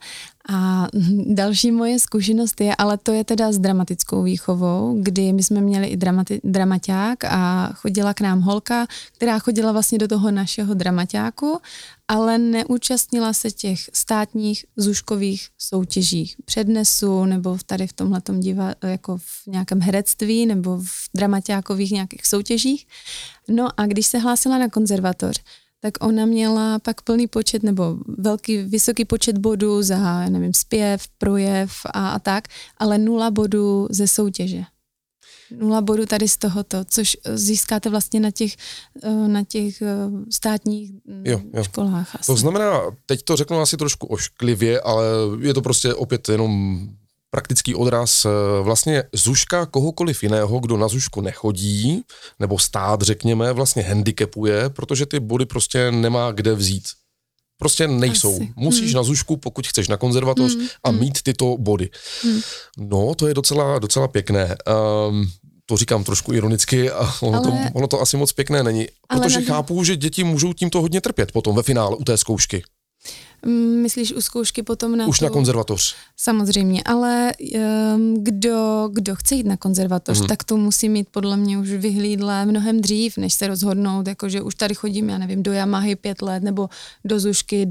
A 0.48 0.88
další 1.26 1.72
moje 1.72 1.98
zkušenost 1.98 2.60
je, 2.60 2.76
ale 2.76 2.98
to 2.98 3.12
je 3.12 3.24
teda 3.24 3.52
s 3.52 3.58
dramatickou 3.58 4.22
výchovou, 4.22 4.98
kdy 5.02 5.32
my 5.32 5.42
jsme 5.42 5.60
měli 5.60 5.86
i 5.86 5.96
dramati- 5.96 6.40
dramaťák 6.44 7.24
a 7.24 7.70
chodila 7.74 8.14
k 8.14 8.20
nám 8.20 8.40
holka, 8.40 8.86
která 9.12 9.38
chodila 9.38 9.72
vlastně 9.72 9.98
do 9.98 10.08
toho 10.08 10.30
našeho 10.30 10.74
dramaťáku, 10.74 11.58
ale 12.08 12.38
neúčastnila 12.38 13.32
se 13.32 13.50
těch 13.50 13.78
státních 13.92 14.64
zuškových 14.76 15.48
soutěžích 15.58 16.36
přednesu 16.44 17.24
nebo 17.24 17.58
tady 17.66 17.86
v 17.86 17.92
tomhle 17.92 18.22
diva, 18.38 18.74
jako 18.82 19.18
v 19.18 19.46
nějakém 19.46 19.80
herectví 19.80 20.46
nebo 20.46 20.78
v 20.78 21.08
dramaťákových 21.14 21.90
nějakých 21.90 22.26
soutěžích. 22.26 22.86
No 23.48 23.68
a 23.80 23.86
když 23.86 24.06
se 24.06 24.18
hlásila 24.18 24.58
na 24.58 24.68
konzervatoř, 24.68 25.42
tak 25.80 26.04
ona 26.04 26.26
měla 26.26 26.78
pak 26.78 27.02
plný 27.02 27.26
počet 27.26 27.62
nebo 27.62 27.98
velký, 28.18 28.56
vysoký 28.56 29.04
počet 29.04 29.38
bodů 29.38 29.82
za, 29.82 30.28
nevím, 30.28 30.54
zpěv, 30.54 31.08
projev 31.18 31.72
a, 31.84 32.08
a 32.08 32.18
tak, 32.18 32.48
ale 32.76 32.98
nula 32.98 33.30
bodů 33.30 33.88
ze 33.90 34.08
soutěže. 34.08 34.62
Nula 35.50 35.80
bodů 35.80 36.06
tady 36.06 36.28
z 36.28 36.36
tohoto, 36.36 36.84
což 36.84 37.16
získáte 37.34 37.90
vlastně 37.90 38.20
na 38.20 38.30
těch, 38.30 38.54
eh, 39.02 39.28
na 39.28 39.44
těch 39.44 39.82
eh, 39.82 39.94
státních 40.30 40.92
mm, 40.92 41.22
jo, 41.24 41.40
jo. 41.54 41.64
školách. 41.64 42.14
Asi. 42.14 42.26
To 42.26 42.36
znamená, 42.36 42.80
teď 43.06 43.22
to 43.22 43.36
řeknu 43.36 43.60
asi 43.60 43.76
trošku 43.76 44.06
ošklivě, 44.06 44.80
ale 44.80 45.04
je 45.40 45.54
to 45.54 45.62
prostě 45.62 45.94
opět 45.94 46.28
jenom 46.28 46.80
praktický 47.36 47.74
odraz 47.74 48.24
eh, 48.24 48.28
vlastně 48.62 49.04
Zuška 49.12 49.66
kohokoliv 49.66 50.22
jiného, 50.22 50.60
kdo 50.60 50.76
na 50.76 50.88
Zušku 50.88 51.20
nechodí, 51.20 52.02
nebo 52.40 52.58
stát, 52.58 53.02
řekněme, 53.02 53.52
vlastně 53.52 53.82
handicapuje, 53.82 54.70
protože 54.70 55.06
ty 55.06 55.20
body 55.20 55.46
prostě 55.46 55.90
nemá 55.92 56.32
kde 56.32 56.54
vzít. 56.54 56.84
Prostě 57.58 57.88
nejsou. 57.88 58.34
Asi. 58.36 58.52
Musíš 58.56 58.90
hmm. 58.92 58.96
na 58.96 59.02
Zušku, 59.02 59.36
pokud 59.36 59.66
chceš 59.66 59.88
na 59.88 59.96
konzervatoř 59.96 60.54
hmm. 60.54 60.66
a 60.84 60.90
hmm. 60.90 61.00
mít 61.00 61.22
tyto 61.22 61.56
body. 61.56 61.90
Hmm. 62.22 62.40
No, 62.78 63.14
to 63.14 63.28
je 63.28 63.34
docela, 63.34 63.78
docela 63.78 64.08
pěkné. 64.08 64.56
Um, 65.08 65.30
to 65.66 65.76
říkám 65.76 66.04
trošku 66.04 66.32
ironicky 66.32 66.90
a 66.90 67.12
ono, 67.20 67.38
ale, 67.38 67.46
to, 67.46 67.52
ono 67.74 67.86
to 67.86 68.00
asi 68.00 68.16
moc 68.16 68.32
pěkné 68.32 68.62
není. 68.62 68.86
Protože 69.08 69.36
ale 69.36 69.44
chápu, 69.44 69.84
že 69.84 69.96
děti 69.96 70.24
můžou 70.24 70.52
tímto 70.52 70.80
hodně 70.80 71.00
trpět 71.00 71.32
potom 71.32 71.56
ve 71.56 71.62
finále 71.62 71.96
u 71.96 72.04
té 72.04 72.16
zkoušky. 72.16 72.62
Mm, 73.46 73.82
myslíš 73.82 74.12
u 74.12 74.20
zkoušky 74.20 74.62
potom 74.62 74.96
na 74.96 75.06
Už 75.06 75.18
tu... 75.18 75.24
na 75.24 75.30
konzervatoř. 75.30 75.94
Samozřejmě, 76.16 76.82
ale 76.82 77.32
um, 77.94 78.24
kdo, 78.24 78.88
kdo 78.92 79.16
chce 79.16 79.34
jít 79.34 79.46
na 79.46 79.56
konzervatoř, 79.56 80.20
mm. 80.20 80.26
tak 80.26 80.44
to 80.44 80.56
musí 80.56 80.88
mít 80.88 81.08
podle 81.10 81.36
mě 81.36 81.58
už 81.58 81.70
vyhlídlé 81.70 82.46
mnohem 82.46 82.80
dřív, 82.80 83.16
než 83.16 83.34
se 83.34 83.46
rozhodnout, 83.46 84.06
jakože 84.06 84.42
už 84.42 84.54
tady 84.54 84.74
chodím, 84.74 85.08
já 85.08 85.18
nevím, 85.18 85.42
do 85.42 85.52
Yamahy 85.52 85.96
pět 85.96 86.22
let, 86.22 86.42
nebo 86.42 86.68
do 87.04 87.20
Zušky 87.20 87.68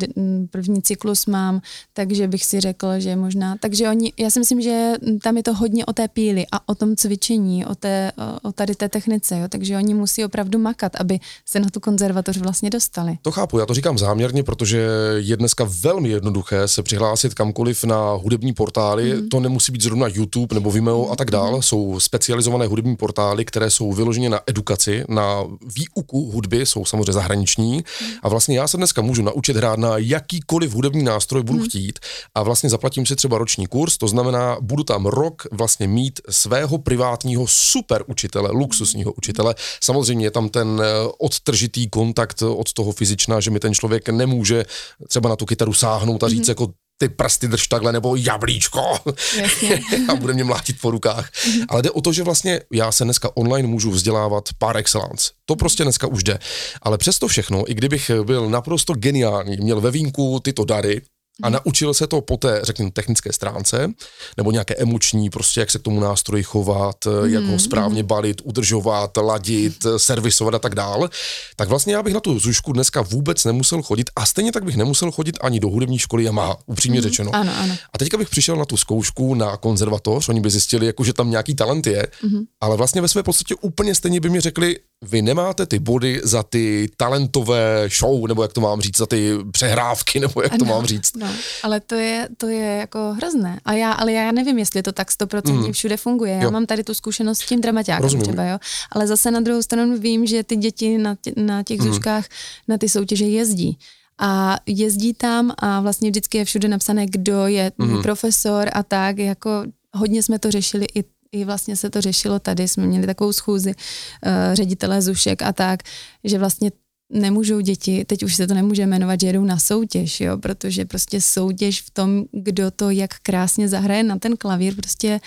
první 0.51 0.81
cyklus 0.81 1.25
mám, 1.25 1.61
takže 1.93 2.27
bych 2.27 2.45
si 2.45 2.59
řekl, 2.59 2.87
že 2.97 3.15
možná, 3.15 3.55
takže 3.59 3.89
oni, 3.89 4.13
já 4.17 4.29
si 4.29 4.39
myslím, 4.39 4.61
že 4.61 4.93
tam 5.21 5.37
je 5.37 5.43
to 5.43 5.53
hodně 5.53 5.85
o 5.85 5.93
té 5.93 6.07
píli 6.07 6.45
a 6.51 6.69
o 6.69 6.75
tom 6.75 6.95
cvičení, 6.95 7.65
o, 7.65 7.75
té, 7.75 8.11
o 8.43 8.51
tady 8.51 8.75
té 8.75 8.89
technice, 8.89 9.39
jo, 9.39 9.47
takže 9.49 9.77
oni 9.77 9.93
musí 9.93 10.25
opravdu 10.25 10.59
makat, 10.59 10.95
aby 10.95 11.19
se 11.45 11.59
na 11.59 11.69
tu 11.69 11.79
konzervatoř 11.79 12.37
vlastně 12.37 12.69
dostali. 12.69 13.17
To 13.21 13.31
chápu, 13.31 13.59
já 13.59 13.65
to 13.65 13.73
říkám 13.73 13.97
záměrně, 13.97 14.43
protože 14.43 14.89
je 15.17 15.37
dneska 15.37 15.64
velmi 15.65 16.09
jednoduché 16.09 16.67
se 16.67 16.83
přihlásit 16.83 17.33
kamkoliv 17.33 17.83
na 17.83 18.11
hudební 18.11 18.53
portály. 18.53 19.13
Mm. 19.13 19.29
To 19.29 19.39
nemusí 19.39 19.71
být 19.71 19.81
zrovna 19.81 20.07
YouTube 20.07 20.55
nebo 20.55 20.71
Vimeo 20.71 21.11
a 21.11 21.15
tak 21.15 21.31
dále. 21.31 21.55
Mm. 21.55 21.61
Jsou 21.61 21.99
specializované 21.99 22.65
hudební 22.65 22.95
portály, 22.95 23.45
které 23.45 23.69
jsou 23.69 23.93
vyloženě 23.93 24.29
na 24.29 24.39
edukaci, 24.47 25.03
na 25.09 25.43
výuku 25.75 26.31
hudby, 26.31 26.65
jsou 26.65 26.85
samozřejmě 26.85 27.13
zahraniční. 27.13 27.73
Mm. 27.75 28.07
A 28.23 28.29
vlastně 28.29 28.59
já 28.59 28.67
se 28.67 28.77
dneska 28.77 29.01
můžu 29.01 29.21
naučit 29.21 29.55
hrát 29.55 29.79
na 29.79 29.97
jakýkoliv 29.97 30.73
hudební 30.73 31.03
nástroj 31.03 31.43
budu 31.43 31.59
mm. 31.59 31.65
chtít 31.65 31.99
a 32.35 32.43
vlastně 32.43 32.69
zaplatím 32.69 33.05
si 33.05 33.15
třeba 33.15 33.37
roční 33.37 33.67
kurz, 33.67 33.97
to 33.97 34.07
znamená, 34.07 34.57
budu 34.61 34.83
tam 34.83 35.05
rok 35.05 35.47
vlastně 35.51 35.87
mít 35.87 36.19
svého 36.29 36.77
privátního 36.77 37.45
super 37.47 38.03
učitele, 38.07 38.49
luxusního 38.51 39.13
učitele. 39.13 39.55
Samozřejmě 39.83 40.25
je 40.25 40.31
tam 40.31 40.49
ten 40.49 40.81
eh, 40.83 41.11
odtržitý 41.17 41.89
kontakt 41.89 42.41
od 42.41 42.73
toho 42.73 42.91
fyzična, 42.91 43.39
že 43.39 43.51
mi 43.51 43.59
ten 43.59 43.73
člověk 43.73 44.09
nemůže 44.09 44.65
třeba 45.07 45.29
na 45.29 45.35
tu 45.35 45.45
kytaru 45.55 45.73
sáhnout 45.73 46.23
a 46.23 46.29
říct 46.29 46.41
mm-hmm. 46.41 46.49
jako 46.49 46.67
ty 46.97 47.09
prsty 47.09 47.47
drž 47.47 47.67
takhle, 47.67 47.91
nebo 47.91 48.15
jablíčko 48.15 48.81
a 50.09 50.15
bude 50.15 50.33
mě 50.33 50.43
mlátit 50.43 50.81
po 50.81 50.91
rukách. 50.91 51.31
Mm-hmm. 51.31 51.65
Ale 51.69 51.81
jde 51.81 51.91
o 51.91 52.01
to, 52.01 52.13
že 52.13 52.23
vlastně 52.23 52.61
já 52.73 52.91
se 52.91 53.03
dneska 53.03 53.37
online 53.37 53.67
můžu 53.67 53.91
vzdělávat 53.91 54.49
par 54.57 54.77
excellence. 54.77 55.31
To 55.45 55.55
prostě 55.55 55.83
dneska 55.83 56.07
už 56.07 56.23
jde. 56.23 56.39
Ale 56.81 56.97
přesto 56.97 57.27
všechno, 57.27 57.71
i 57.71 57.73
kdybych 57.73 58.11
byl 58.23 58.49
naprosto 58.49 58.93
geniální, 58.93 59.57
měl 59.57 59.81
ve 59.81 59.91
vínku 59.91 60.39
tyto 60.39 60.65
dary, 60.65 61.01
a 61.43 61.49
naučil 61.49 61.93
se 61.93 62.07
to 62.07 62.21
po 62.21 62.37
té, 62.37 62.59
řekněme, 62.63 62.91
technické 62.91 63.33
stránce, 63.33 63.93
nebo 64.37 64.51
nějaké 64.51 64.75
emoční, 64.75 65.29
prostě 65.29 65.59
jak 65.59 65.71
se 65.71 65.79
k 65.79 65.81
tomu 65.81 65.99
nástroji 65.99 66.43
chovat, 66.43 66.95
mm. 67.05 67.33
jak 67.33 67.43
ho 67.43 67.49
mhm, 67.49 67.59
správně 67.59 68.01
mhm. 68.01 68.07
balit, 68.07 68.41
udržovat, 68.43 69.17
ladit, 69.17 69.85
servisovat 69.97 70.53
a 70.53 70.59
tak 70.59 70.75
dál, 70.75 71.09
tak 71.55 71.69
vlastně 71.69 71.93
já 71.93 72.03
bych 72.03 72.13
na 72.13 72.19
tu 72.19 72.39
zušku 72.39 72.73
dneska 72.73 73.01
vůbec 73.01 73.45
nemusel 73.45 73.81
chodit 73.81 74.09
a 74.15 74.25
stejně 74.25 74.51
tak 74.51 74.65
bych 74.65 74.77
nemusel 74.77 75.11
chodit 75.11 75.37
ani 75.41 75.59
do 75.59 75.69
hudební 75.69 75.99
školy 75.99 76.23
Yamaha, 76.23 76.57
upřímně 76.65 76.99
mm. 76.99 77.03
řečeno. 77.03 77.31
Ano, 77.33 77.51
ano. 77.57 77.75
A 77.93 77.97
teďka 77.97 78.17
bych 78.17 78.29
přišel 78.29 78.55
na 78.55 78.65
tu 78.65 78.77
zkoušku 78.77 79.35
na 79.35 79.57
konzervatoř, 79.57 80.29
oni 80.29 80.41
by 80.41 80.49
zjistili, 80.49 80.85
jako, 80.85 81.03
že 81.03 81.13
tam 81.13 81.29
nějaký 81.29 81.55
talent 81.55 81.87
je, 81.87 82.07
mm. 82.23 82.43
ale 82.61 82.77
vlastně 82.77 83.01
ve 83.01 83.07
své 83.07 83.23
podstatě 83.23 83.55
úplně 83.55 83.95
stejně 83.95 84.19
by 84.19 84.29
mi 84.29 84.41
řekli, 84.41 84.79
vy 85.09 85.21
nemáte 85.21 85.65
ty 85.65 85.79
body 85.79 86.21
za 86.23 86.43
ty 86.43 86.89
talentové 86.97 87.89
show, 87.99 88.27
nebo 88.27 88.41
jak 88.41 88.53
to 88.53 88.61
mám 88.61 88.81
říct, 88.81 88.97
za 88.97 89.05
ty 89.05 89.37
přehrávky, 89.51 90.19
nebo 90.19 90.41
jak 90.41 90.57
to 90.57 90.65
mám 90.65 90.85
říct. 90.85 91.15
No, 91.15 91.27
ale 91.63 91.79
to 91.79 91.95
je, 91.95 92.29
to 92.37 92.47
je 92.47 92.77
jako 92.77 93.13
hrozné. 93.17 93.59
A 93.65 93.73
já, 93.73 93.91
ale 93.91 94.11
já 94.11 94.31
nevím, 94.31 94.57
jestli 94.59 94.81
to 94.81 94.91
tak 94.91 95.11
stoprocentně 95.11 95.67
mm. 95.67 95.73
všude 95.73 95.97
funguje. 95.97 96.33
Já 96.33 96.43
jo. 96.43 96.51
mám 96.51 96.65
tady 96.65 96.83
tu 96.83 96.93
zkušenost 96.93 97.39
s 97.39 97.45
tím 97.45 97.61
dramaťákem 97.61 98.21
třeba, 98.21 98.43
jo. 98.43 98.57
Ale 98.91 99.07
zase 99.07 99.31
na 99.31 99.39
druhou 99.39 99.61
stranu 99.61 99.97
vím, 99.97 100.25
že 100.25 100.43
ty 100.43 100.55
děti 100.55 100.97
na, 100.97 101.15
tě, 101.21 101.33
na 101.37 101.63
těch 101.63 101.79
mm. 101.79 101.87
zuškách 101.87 102.25
na 102.67 102.77
ty 102.77 102.89
soutěže 102.89 103.25
jezdí 103.25 103.77
a 104.17 104.57
jezdí 104.65 105.13
tam 105.13 105.53
a 105.57 105.81
vlastně 105.81 106.09
vždycky 106.09 106.37
je 106.37 106.45
všude 106.45 106.67
napsané, 106.67 107.05
kdo 107.05 107.47
je 107.47 107.71
mm. 107.77 108.01
profesor 108.01 108.69
a 108.73 108.83
tak, 108.83 109.17
jako 109.17 109.49
hodně 109.93 110.23
jsme 110.23 110.39
to 110.39 110.51
řešili 110.51 110.85
i 110.95 111.03
i 111.35 111.45
vlastně 111.45 111.75
se 111.75 111.89
to 111.89 112.01
řešilo 112.01 112.39
tady, 112.39 112.67
jsme 112.67 112.87
měli 112.87 113.05
takovou 113.05 113.33
schůzi 113.33 113.73
uh, 113.75 114.31
ředitelé 114.53 115.01
Zušek 115.01 115.41
a 115.41 115.53
tak, 115.53 115.79
že 116.23 116.37
vlastně 116.37 116.71
nemůžou 117.09 117.59
děti, 117.59 118.05
teď 118.05 118.23
už 118.23 118.35
se 118.35 118.47
to 118.47 118.53
nemůže 118.53 118.85
jmenovat, 118.85 119.21
že 119.21 119.27
jedou 119.27 119.43
na 119.43 119.59
soutěž, 119.59 120.21
jo, 120.21 120.37
protože 120.37 120.85
prostě 120.85 121.21
soutěž 121.21 121.81
v 121.81 121.89
tom, 121.89 122.25
kdo 122.31 122.71
to 122.71 122.89
jak 122.89 123.19
krásně 123.23 123.67
zahraje 123.69 124.03
na 124.03 124.19
ten 124.19 124.37
klavír, 124.37 124.75
prostě 124.75 125.19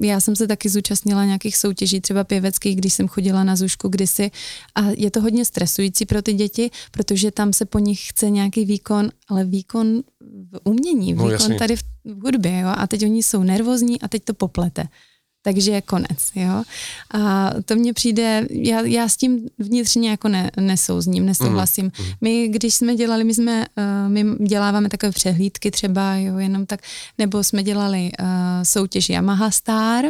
já 0.00 0.20
jsem 0.20 0.36
se 0.36 0.46
taky 0.46 0.68
zúčastnila 0.68 1.24
nějakých 1.24 1.56
soutěží, 1.56 2.00
třeba 2.00 2.24
pěveckých, 2.24 2.76
když 2.76 2.92
jsem 2.92 3.08
chodila 3.08 3.44
na 3.44 3.56
Zušku 3.56 3.88
kdysi. 3.88 4.30
A 4.74 4.80
je 4.96 5.10
to 5.10 5.20
hodně 5.20 5.44
stresující 5.44 6.06
pro 6.06 6.22
ty 6.22 6.32
děti, 6.32 6.70
protože 6.90 7.30
tam 7.30 7.52
se 7.52 7.64
po 7.64 7.78
nich 7.78 8.08
chce 8.08 8.30
nějaký 8.30 8.64
výkon, 8.64 9.10
ale 9.28 9.44
výkon 9.44 10.02
v 10.52 10.58
umění, 10.64 11.12
no, 11.12 11.26
výkon 11.26 11.56
tady 11.58 11.76
v 11.76 11.82
hudbě, 12.22 12.60
jo, 12.60 12.68
a 12.76 12.86
teď 12.86 13.04
oni 13.04 13.22
jsou 13.22 13.42
nervózní 13.42 14.00
a 14.00 14.08
teď 14.08 14.24
to 14.24 14.34
poplete 14.34 14.88
takže 15.42 15.70
je 15.72 15.82
konec, 15.82 16.30
jo. 16.34 16.62
A 17.14 17.50
to 17.64 17.76
mně 17.76 17.92
přijde, 17.92 18.46
já, 18.50 18.80
já 18.80 19.08
s 19.08 19.16
tím 19.16 19.48
vnitřně 19.58 20.10
jako 20.10 20.28
ne, 20.28 20.50
nesouzním, 20.60 21.26
nesouhlasím. 21.26 21.84
Mm. 21.84 22.04
My, 22.20 22.48
když 22.48 22.74
jsme 22.74 22.96
dělali, 22.96 23.24
my 23.24 23.34
jsme, 23.34 23.66
uh, 23.76 24.12
my 24.12 24.24
děláváme 24.46 24.88
takové 24.88 25.12
přehlídky 25.12 25.70
třeba, 25.70 26.14
jo, 26.14 26.38
jenom 26.38 26.66
tak, 26.66 26.80
nebo 27.18 27.44
jsme 27.44 27.62
dělali 27.62 28.10
uh, 28.20 28.26
soutěž 28.62 29.08
Yamaha 29.08 29.50
Star, 29.50 30.04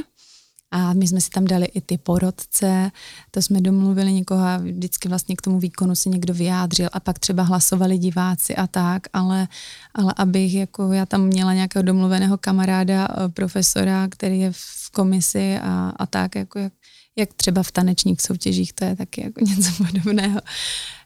a 0.72 0.92
my 0.92 1.06
jsme 1.06 1.20
si 1.20 1.30
tam 1.30 1.44
dali 1.44 1.66
i 1.66 1.80
ty 1.80 1.98
porodce, 1.98 2.90
to 3.30 3.42
jsme 3.42 3.61
domluvili 3.61 4.12
někoho 4.12 4.44
a 4.44 4.56
vždycky 4.56 5.08
vlastně 5.08 5.37
k 5.37 5.42
tomu 5.42 5.58
výkonu 5.58 5.94
se 5.94 6.08
někdo 6.08 6.35
vyjádřil 6.35 6.88
a 6.92 7.00
pak 7.00 7.18
třeba 7.18 7.42
hlasovali 7.42 7.98
diváci 7.98 8.56
a 8.56 8.66
tak, 8.66 9.02
ale, 9.12 9.48
ale 9.94 10.14
abych 10.16 10.54
jako 10.54 10.92
já 10.92 11.06
tam 11.06 11.26
měla 11.26 11.54
nějakého 11.54 11.82
domluveného 11.82 12.38
kamaráda, 12.38 13.08
eh, 13.11 13.28
profesora, 13.28 14.08
který 14.11 14.40
je 14.40 14.52
v 14.52 14.90
komisi 14.92 15.58
a, 15.62 15.92
a 15.96 16.06
tak, 16.06 16.35
jako 16.35 16.58
jak, 16.58 16.72
jak 17.16 17.35
třeba 17.35 17.62
v 17.62 17.72
tanečních 17.72 18.20
soutěžích, 18.20 18.72
to 18.72 18.85
je 18.85 18.96
taky 18.96 19.22
jako 19.25 19.44
něco 19.44 19.70
podobného. 19.79 20.40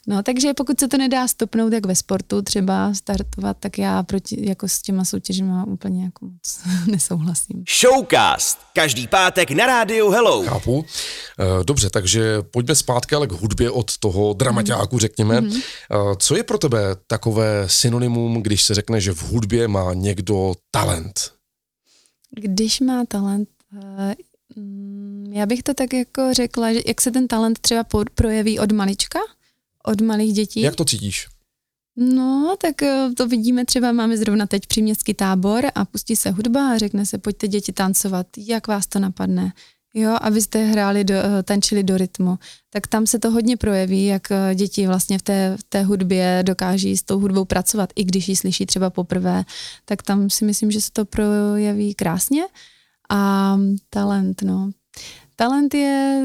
No, 0.09 0.23
takže 0.23 0.55
pokud 0.55 0.81
se 0.81 0.89
to 0.89 0.99
nedá 0.99 1.29
stopnout 1.29 1.73
jak 1.73 1.87
ve 1.87 1.95
sportu, 1.95 2.43
třeba 2.43 2.95
startovat, 2.95 3.57
tak 3.61 3.79
já 3.79 4.03
proti, 4.03 4.49
jako 4.49 4.69
s 4.69 4.83
těma 4.83 5.05
soutěžemi 5.05 5.53
úplně 5.67 6.05
jako 6.05 6.27
moc 6.27 6.61
nesouhlasím. 6.87 7.65
Showcast. 7.81 8.59
Každý 8.75 9.09
pátek 9.09 9.51
na 9.51 9.67
rádiu 9.67 10.11
Hello. 10.11 10.43
Chápu. 10.43 10.85
Eh, 11.41 11.65
dobře, 11.65 11.91
takže 11.91 12.43
pojďme 12.43 12.75
zpátky 12.75 13.15
ale 13.15 13.27
k 13.27 13.33
hudbě 13.33 13.71
od 13.71 13.99
toho 13.99 14.33
dramaťáku, 14.33 14.99
řekněme. 14.99 15.41
Mm-hmm. 15.41 15.63
Co 16.19 16.37
je 16.37 16.43
pro 16.43 16.59
tebe 16.59 16.79
takové 17.07 17.65
synonymum, 17.67 18.43
když 18.43 18.63
se 18.63 18.75
řekne, 18.75 19.01
že 19.01 19.13
v 19.13 19.23
hudbě 19.23 19.69
má 19.69 19.95
někdo 19.95 20.55
talent? 20.71 21.33
Když 22.31 22.81
má 22.81 23.05
talent, 23.09 23.49
eh, 23.83 24.15
já 25.31 25.47
bych 25.47 25.63
to 25.63 25.75
tak 25.75 25.93
jako 25.93 26.35
řekla, 26.35 26.73
že 26.73 26.81
jak 26.87 27.01
se 27.01 27.11
ten 27.11 27.29
talent 27.29 27.59
třeba 27.59 27.85
projeví 28.15 28.59
od 28.59 28.73
malička, 28.73 29.19
od 29.85 30.01
malých 30.01 30.33
dětí. 30.33 30.61
Jak 30.61 30.77
to 30.77 30.85
cítíš? 30.85 31.27
No, 31.97 32.57
tak 32.61 32.83
eh, 32.83 33.11
to 33.17 33.29
vidíme 33.29 33.65
třeba, 33.65 33.93
máme 33.93 34.17
zrovna 34.17 34.47
teď 34.47 34.67
příměstský 34.67 35.15
tábor 35.15 35.65
a 35.75 35.85
pustí 35.85 36.17
se 36.17 36.31
hudba 36.31 36.71
a 36.71 36.79
řekne 36.79 37.07
se, 37.07 37.19
pojďte 37.19 37.49
děti 37.49 37.73
tancovat, 37.73 38.27
jak 38.37 38.67
vás 38.67 38.87
to 38.87 38.99
napadne. 38.99 39.53
Jo, 39.95 40.17
abyste 40.21 40.65
hráli, 40.65 41.05
do, 41.05 41.15
eh, 41.15 41.43
tančili 41.43 41.83
do 41.83 41.97
rytmu. 41.97 42.39
Tak 42.71 42.87
tam 42.87 43.07
se 43.07 43.19
to 43.19 43.31
hodně 43.31 43.57
projeví, 43.57 44.07
jak 44.07 44.31
eh, 44.31 44.55
děti 44.55 44.87
vlastně 44.87 45.19
v 45.19 45.23
té, 45.23 45.57
v 45.61 45.63
té 45.63 45.83
hudbě 45.83 46.43
dokáží 46.43 46.97
s 46.97 47.03
tou 47.03 47.19
hudbou 47.19 47.45
pracovat, 47.45 47.93
i 47.97 48.05
když 48.05 48.29
ji 48.29 48.37
slyší 48.37 48.67
třeba 48.67 48.91
poprvé, 48.91 49.45
tak 49.85 50.03
tam 50.03 50.31
si 50.31 50.45
myslím, 50.45 50.71
že 50.71 50.81
se 50.81 50.91
to 50.93 51.05
projeví 51.05 51.95
krásně. 51.95 52.43
A 53.09 53.59
talent, 53.91 54.43
no. 54.43 54.71
Talent 55.37 55.75
je, 55.75 56.23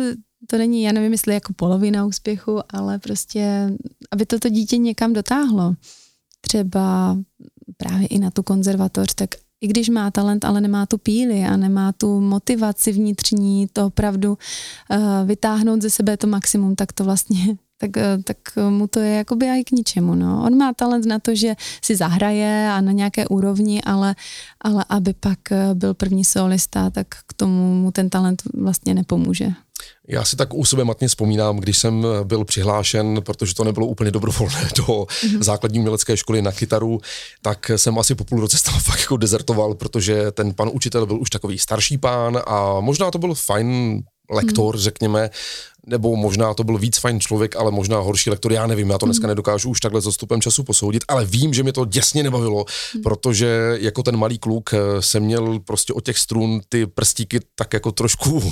to 0.47 0.57
není, 0.57 0.83
já 0.83 0.91
nevím, 0.91 1.11
jestli 1.11 1.33
jako 1.33 1.53
polovina 1.53 2.05
úspěchu, 2.05 2.59
ale 2.69 2.99
prostě, 2.99 3.71
aby 4.11 4.25
toto 4.25 4.49
dítě 4.49 4.77
někam 4.77 5.13
dotáhlo. 5.13 5.75
Třeba 6.41 7.17
právě 7.77 8.07
i 8.07 8.19
na 8.19 8.31
tu 8.31 8.43
konzervatoř, 8.43 9.13
tak 9.15 9.29
i 9.61 9.67
když 9.67 9.89
má 9.89 10.11
talent, 10.11 10.45
ale 10.45 10.61
nemá 10.61 10.85
tu 10.85 10.97
píli 10.97 11.43
a 11.43 11.57
nemá 11.57 11.91
tu 11.91 12.21
motivaci 12.21 12.91
vnitřní, 12.91 13.67
to 13.73 13.85
opravdu 13.85 14.29
uh, 14.31 14.97
vytáhnout 15.25 15.81
ze 15.81 15.89
sebe 15.89 16.17
to 16.17 16.27
maximum, 16.27 16.75
tak 16.75 16.93
to 16.93 17.03
vlastně 17.03 17.57
tak, 17.81 17.97
eh, 17.97 18.17
tak 18.23 18.37
mu 18.69 18.85
to 18.87 19.01
je 19.01 19.25
jakoby 19.25 19.49
aj 19.49 19.61
k 19.63 19.71
ničemu. 19.81 20.13
No. 20.13 20.45
On 20.45 20.53
má 20.53 20.69
talent 20.77 21.01
na 21.09 21.17
to, 21.17 21.33
že 21.33 21.57
si 21.81 21.97
zahraje 21.97 22.69
a 22.69 22.77
na 22.81 22.93
nějaké 22.93 23.25
úrovni, 23.27 23.81
ale, 23.81 24.13
ale 24.61 24.85
aby 24.89 25.17
pak 25.17 25.51
eh, 25.51 25.73
byl 25.73 25.93
první 25.93 26.21
solista, 26.21 26.89
tak 26.89 27.07
k 27.09 27.33
tomu 27.33 27.73
mu 27.81 27.91
ten 27.91 28.09
talent 28.09 28.43
vlastně 28.53 28.93
nepomůže. 28.93 29.49
Já 30.07 30.25
si 30.25 30.35
tak 30.35 30.53
u 30.53 30.65
sebe 30.65 30.83
matně 30.83 31.07
vzpomínám, 31.07 31.57
když 31.57 31.77
jsem 31.77 32.05
byl 32.23 32.45
přihlášen, 32.45 33.21
protože 33.25 33.55
to 33.55 33.63
nebylo 33.63 33.87
úplně 33.87 34.11
dobrovolné 34.11 34.69
do 34.77 34.83
mm-hmm. 34.83 35.41
základní 35.41 35.79
umělecké 35.79 36.17
školy 36.17 36.41
na 36.41 36.51
kytaru, 36.51 36.99
tak 37.41 37.71
jsem 37.75 37.99
asi 37.99 38.15
po 38.15 38.23
půl 38.23 38.41
roce 38.41 38.57
tam 38.63 38.79
fakt 38.79 38.99
jako 38.99 39.17
dezertoval, 39.17 39.73
protože 39.73 40.31
ten 40.31 40.53
pan 40.53 40.69
učitel 40.73 41.05
byl 41.05 41.21
už 41.21 41.29
takový 41.29 41.57
starší 41.57 41.97
pán 41.97 42.41
a 42.45 42.79
možná 42.79 43.11
to 43.11 43.17
byl 43.17 43.33
fajn 43.33 44.01
lektor, 44.31 44.77
řekněme, 44.77 45.29
nebo 45.87 46.15
možná 46.15 46.53
to 46.53 46.63
byl 46.63 46.77
víc 46.77 46.97
fajn 46.97 47.19
člověk, 47.19 47.55
ale 47.55 47.71
možná 47.71 47.99
horší 47.99 48.29
lektor, 48.29 48.53
já 48.53 48.67
nevím, 48.67 48.89
já 48.89 48.97
to 48.97 49.05
dneska 49.05 49.27
mm. 49.27 49.29
nedokážu 49.29 49.69
už 49.69 49.79
takhle 49.79 50.01
s 50.01 50.07
odstupem 50.07 50.41
času 50.41 50.63
posoudit, 50.63 51.03
ale 51.07 51.25
vím, 51.25 51.53
že 51.53 51.63
mi 51.63 51.71
to 51.71 51.85
děsně 51.85 52.23
nebavilo, 52.23 52.65
mm. 52.95 53.01
protože 53.01 53.77
jako 53.79 54.03
ten 54.03 54.17
malý 54.17 54.39
kluk 54.39 54.73
eh, 54.73 55.01
jsem 55.01 55.23
měl 55.23 55.59
prostě 55.59 55.93
od 55.93 56.05
těch 56.05 56.17
strun 56.17 56.61
ty 56.69 56.85
prstíky 56.85 57.39
tak 57.55 57.73
jako 57.73 57.91
trošku 57.91 58.31
uh, 58.31 58.51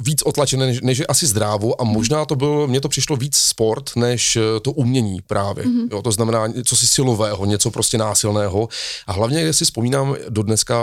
víc 0.00 0.22
otlačené, 0.22 0.66
než, 0.66 0.80
než 0.80 0.98
je 0.98 1.06
asi 1.06 1.26
zdrávo 1.26 1.80
a 1.80 1.84
mm. 1.84 1.90
možná 1.90 2.24
to 2.24 2.36
bylo, 2.36 2.66
mně 2.66 2.80
to 2.80 2.88
přišlo 2.88 3.16
víc 3.16 3.36
sport, 3.36 3.96
než 3.96 4.36
eh, 4.36 4.60
to 4.60 4.72
umění 4.72 5.18
právě, 5.26 5.64
jo, 5.90 6.02
to 6.02 6.12
znamená 6.12 6.46
něco 6.46 6.76
si 6.76 6.86
silového, 6.86 7.44
něco 7.44 7.70
prostě 7.70 7.98
násilného 7.98 8.68
a 9.06 9.12
hlavně 9.12 9.52
si 9.52 9.64
vzpomínám 9.64 10.16
do 10.28 10.42
dneska 10.42 10.80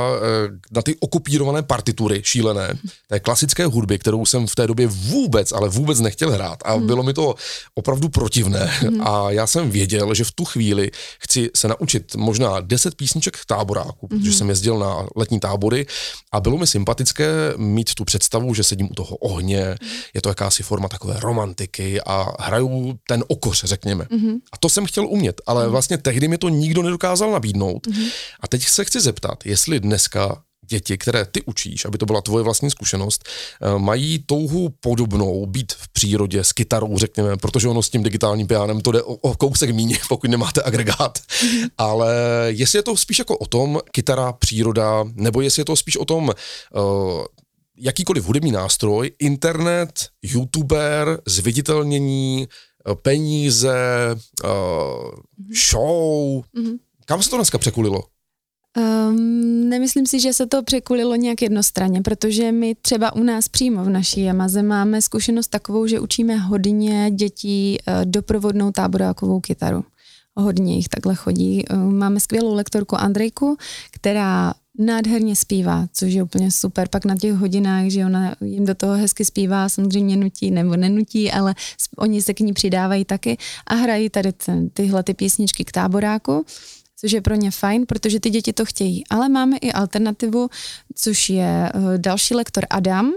na 0.71 0.81
ty 0.81 0.95
okupírované 0.99 1.63
partitury 1.63 2.21
šílené, 2.23 2.73
té 3.07 3.19
klasické 3.19 3.65
hudby, 3.65 3.99
kterou 3.99 4.25
jsem 4.25 4.47
v 4.47 4.55
té 4.55 4.67
době 4.67 4.87
vůbec 4.87 5.51
ale 5.57 5.69
vůbec 5.69 5.99
nechtěl 5.99 6.31
hrát 6.31 6.59
a 6.65 6.73
hmm. 6.73 6.87
bylo 6.87 7.03
mi 7.03 7.13
to 7.13 7.35
opravdu 7.75 8.09
protivné 8.09 8.65
hmm. 8.65 9.07
a 9.07 9.31
já 9.31 9.47
jsem 9.47 9.69
věděl, 9.69 10.13
že 10.13 10.23
v 10.23 10.31
tu 10.31 10.45
chvíli 10.45 10.91
chci 11.19 11.49
se 11.55 11.67
naučit 11.67 12.15
možná 12.15 12.59
10 12.59 12.95
písniček 12.95 13.37
táboráku, 13.47 14.07
hmm. 14.11 14.19
protože 14.19 14.33
jsem 14.33 14.49
jezdil 14.49 14.79
na 14.79 15.07
letní 15.15 15.39
tábory 15.39 15.85
a 16.31 16.39
bylo 16.39 16.57
mi 16.57 16.67
sympatické 16.67 17.27
mít 17.57 17.93
tu 17.93 18.05
představu, 18.05 18.53
že 18.53 18.63
sedím 18.63 18.87
u 18.91 18.93
toho 18.93 19.15
ohně, 19.15 19.63
hmm. 19.63 19.89
je 20.13 20.21
to 20.21 20.29
jakási 20.29 20.63
forma 20.63 20.87
takové 20.87 21.19
romantiky 21.19 22.01
a 22.01 22.27
hraju 22.39 22.99
ten 23.07 23.23
okoř, 23.27 23.63
řekněme. 23.63 24.07
Hmm. 24.11 24.37
A 24.51 24.57
to 24.57 24.69
jsem 24.69 24.85
chtěl 24.85 25.07
umět, 25.07 25.41
ale 25.47 25.63
hmm. 25.63 25.71
vlastně 25.71 25.97
tehdy 25.97 26.27
mi 26.27 26.37
to 26.37 26.49
nikdo 26.49 26.81
nedokázal 26.81 27.31
nabídnout. 27.31 27.87
Hmm. 27.87 28.05
A 28.39 28.47
teď 28.47 28.67
se 28.67 28.85
chci 28.85 29.01
zeptat, 29.01 29.45
jestli 29.45 29.79
dneska 29.79 30.41
děti, 30.67 30.97
které 30.97 31.25
ty 31.25 31.41
učíš, 31.41 31.85
aby 31.85 31.97
to 31.97 32.05
byla 32.05 32.21
tvoje 32.21 32.43
vlastní 32.43 32.71
zkušenost, 32.71 33.23
eh, 33.61 33.79
mají 33.79 34.19
touhu 34.25 34.69
podobnou 34.69 35.45
být 35.45 35.73
v 35.73 35.89
přírodě 35.89 36.43
s 36.43 36.51
kytarou, 36.51 36.97
řekněme, 36.97 37.37
protože 37.37 37.67
ono 37.67 37.83
s 37.83 37.89
tím 37.89 38.03
digitálním 38.03 38.47
pianem 38.47 38.81
to 38.81 38.91
jde 38.91 39.03
o, 39.03 39.13
o 39.13 39.35
kousek 39.35 39.69
míně, 39.69 39.97
pokud 40.09 40.29
nemáte 40.29 40.63
agregát. 40.63 41.17
Mm-hmm. 41.17 41.69
Ale 41.77 42.15
jestli 42.47 42.79
je 42.79 42.83
to 42.83 42.97
spíš 42.97 43.19
jako 43.19 43.37
o 43.37 43.45
tom, 43.45 43.79
kytara, 43.91 44.33
příroda, 44.33 45.05
nebo 45.13 45.41
jestli 45.41 45.61
je 45.61 45.65
to 45.65 45.75
spíš 45.75 45.97
o 45.97 46.05
tom, 46.05 46.31
uh, 46.75 47.25
jakýkoliv 47.77 48.23
hudební 48.23 48.51
nástroj, 48.51 49.11
internet, 49.19 50.07
youtuber, 50.21 51.21
zviditelnění, 51.25 52.47
eh, 52.47 52.95
peníze, 52.95 53.77
uh, 54.43 55.11
show, 55.69 56.43
mm-hmm. 56.55 56.77
kam 57.05 57.23
se 57.23 57.29
to 57.29 57.35
dneska 57.35 57.57
překulilo? 57.57 58.03
Um, 58.77 59.69
nemyslím 59.69 60.05
si, 60.05 60.19
že 60.19 60.33
se 60.33 60.47
to 60.47 60.63
překulilo 60.63 61.15
nějak 61.15 61.41
jednostranně, 61.41 62.01
protože 62.01 62.51
my 62.51 62.75
třeba 62.75 63.15
u 63.15 63.23
nás 63.23 63.49
přímo 63.49 63.83
v 63.83 63.89
naší 63.89 64.21
Jamaze 64.21 64.63
máme 64.63 65.01
zkušenost 65.01 65.47
takovou, 65.47 65.87
že 65.87 65.99
učíme 65.99 66.35
hodně 66.37 67.11
dětí 67.11 67.77
uh, 67.87 68.05
doprovodnou 68.05 68.71
táborákovou 68.71 69.39
kytaru. 69.39 69.83
Hodně 70.35 70.75
jich 70.75 70.87
takhle 70.87 71.15
chodí. 71.15 71.63
Uh, 71.71 71.77
máme 71.77 72.19
skvělou 72.19 72.53
lektorku 72.53 72.95
Andrejku, 72.95 73.57
která 73.91 74.53
nádherně 74.79 75.35
zpívá, 75.35 75.87
což 75.93 76.13
je 76.13 76.23
úplně 76.23 76.51
super. 76.51 76.87
Pak 76.89 77.05
na 77.05 77.15
těch 77.15 77.33
hodinách, 77.33 77.87
že 77.87 78.05
ona 78.05 78.35
jim 78.41 78.65
do 78.65 78.75
toho 78.75 78.93
hezky 78.93 79.25
zpívá, 79.25 79.69
samozřejmě 79.69 80.17
nutí 80.17 80.51
nebo 80.51 80.75
nenutí, 80.75 81.31
ale 81.31 81.55
oni 81.97 82.21
se 82.21 82.33
k 82.33 82.39
ní 82.39 82.53
přidávají 82.53 83.05
taky 83.05 83.37
a 83.67 83.75
hrají 83.75 84.09
tady 84.09 84.31
ten, 84.31 84.69
tyhle 84.69 85.03
ty 85.03 85.13
písničky 85.13 85.65
k 85.65 85.71
táboráku 85.71 86.45
což 86.99 87.11
je 87.11 87.21
pro 87.21 87.35
ně 87.35 87.51
fajn, 87.51 87.85
protože 87.85 88.19
ty 88.19 88.29
děti 88.29 88.53
to 88.53 88.65
chtějí. 88.65 89.03
Ale 89.09 89.29
máme 89.29 89.57
i 89.57 89.71
alternativu, 89.71 90.49
což 90.95 91.29
je 91.29 91.71
eh, 91.73 91.97
další 91.97 92.33
lektor 92.33 92.65
Adam, 92.69 93.13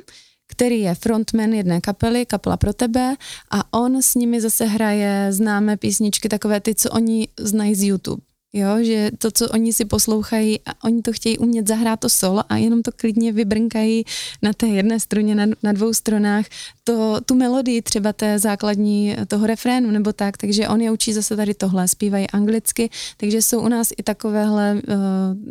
který 0.49 0.81
je 0.81 0.95
frontman 0.95 1.53
jedné 1.53 1.81
kapely, 1.81 2.27
kapela 2.27 2.57
pro 2.57 2.73
tebe 2.73 3.15
a 3.51 3.73
on 3.73 4.03
s 4.03 4.15
nimi 4.15 4.41
zase 4.41 4.65
hraje 4.65 5.27
známé 5.31 5.77
písničky, 5.77 6.29
takové 6.29 6.61
ty, 6.61 6.75
co 6.75 6.91
oni 6.91 7.29
znají 7.39 7.75
z 7.75 7.83
YouTube. 7.83 8.23
Jo, 8.53 8.83
že 8.83 9.11
to, 9.19 9.31
co 9.31 9.49
oni 9.49 9.73
si 9.73 9.85
poslouchají, 9.85 10.61
a 10.67 10.85
oni 10.85 11.03
to 11.03 11.13
chtějí 11.13 11.39
umět 11.39 11.69
zahrát 11.69 12.01
to 12.01 12.09
solo 12.09 12.43
a 12.49 12.57
jenom 12.57 12.83
to 12.83 12.91
klidně 12.97 13.33
vybrnkají 13.33 14.05
na 14.43 14.53
té 14.53 14.67
jedné 14.67 15.01
struně, 15.01 15.35
na, 15.35 15.47
na 15.63 15.73
dvou 15.73 15.93
stranách, 15.93 16.47
to, 16.85 17.21
tu 17.25 17.35
melodii 17.35 17.83
třeba 17.83 18.13
té 18.13 18.39
základní 18.39 19.17
toho 19.29 19.47
refrénu 19.47 19.91
nebo 19.91 20.13
tak, 20.13 20.37
takže 20.37 20.69
on 20.69 20.81
je 20.81 20.91
učí 20.91 21.13
zase 21.13 21.37
tady 21.37 21.55
tohle, 21.55 21.89
zpívají 21.89 22.31
anglicky, 22.31 22.91
takže 23.17 23.43
jsou 23.43 23.61
u 23.61 23.69
nás 23.69 23.93
i 23.97 24.03
takovéhle, 24.03 24.83
eh, 24.89 24.95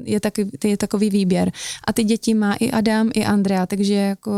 je, 0.04 0.20
taky, 0.20 0.48
je 0.64 0.78
takový 0.78 1.10
výběr. 1.10 1.52
A 1.88 1.94
ty 1.94 2.04
děti 2.04 2.34
má 2.34 2.54
i 2.54 2.72
Adam, 2.72 3.10
i 3.14 3.26
Andrea, 3.26 3.66
takže 3.66 3.94
jako 3.94 4.32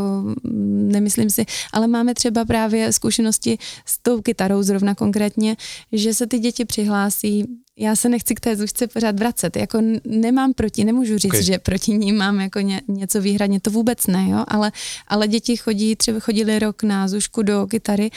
mm, 0.43 0.91
nemyslím 0.91 1.30
si, 1.30 1.45
ale 1.74 1.88
máme 1.88 2.13
třeba 2.13 2.45
právě 2.45 2.93
zkušenosti 2.93 3.58
s 3.86 3.97
tou 4.02 4.21
kytarou 4.21 4.63
zrovna 4.63 4.95
konkrétně, 4.95 5.58
že 5.91 6.13
se 6.13 6.28
ty 6.28 6.39
děti 6.39 6.65
přihlásí 6.65 7.45
já 7.82 7.96
se 7.96 8.10
nechci 8.10 8.36
k 8.36 8.39
té 8.39 8.56
zůžce 8.56 8.88
pořád 8.88 9.20
vracet. 9.20 9.58
Jako 9.58 9.82
nemám 10.06 10.54
proti, 10.54 10.84
nemůžu 10.84 11.17
říct, 11.17 11.32
okay. 11.32 11.44
že 11.44 11.60
proti 11.60 11.91
ní 11.91 12.12
mám 12.12 12.39
jako 12.39 12.60
ně, 12.60 12.82
něco 12.88 13.22
výhradně, 13.22 13.60
to 13.60 13.72
vůbec 13.72 14.08
ne, 14.08 14.30
jo? 14.30 14.44
Ale, 14.48 14.72
ale 15.08 15.28
děti 15.28 15.58
chodí, 15.58 15.96
třeba 15.96 16.20
chodili 16.20 16.60
rok 16.60 16.84
na 16.84 17.08
zůžku 17.08 17.41
do 17.41 17.67
kytary 17.67 18.10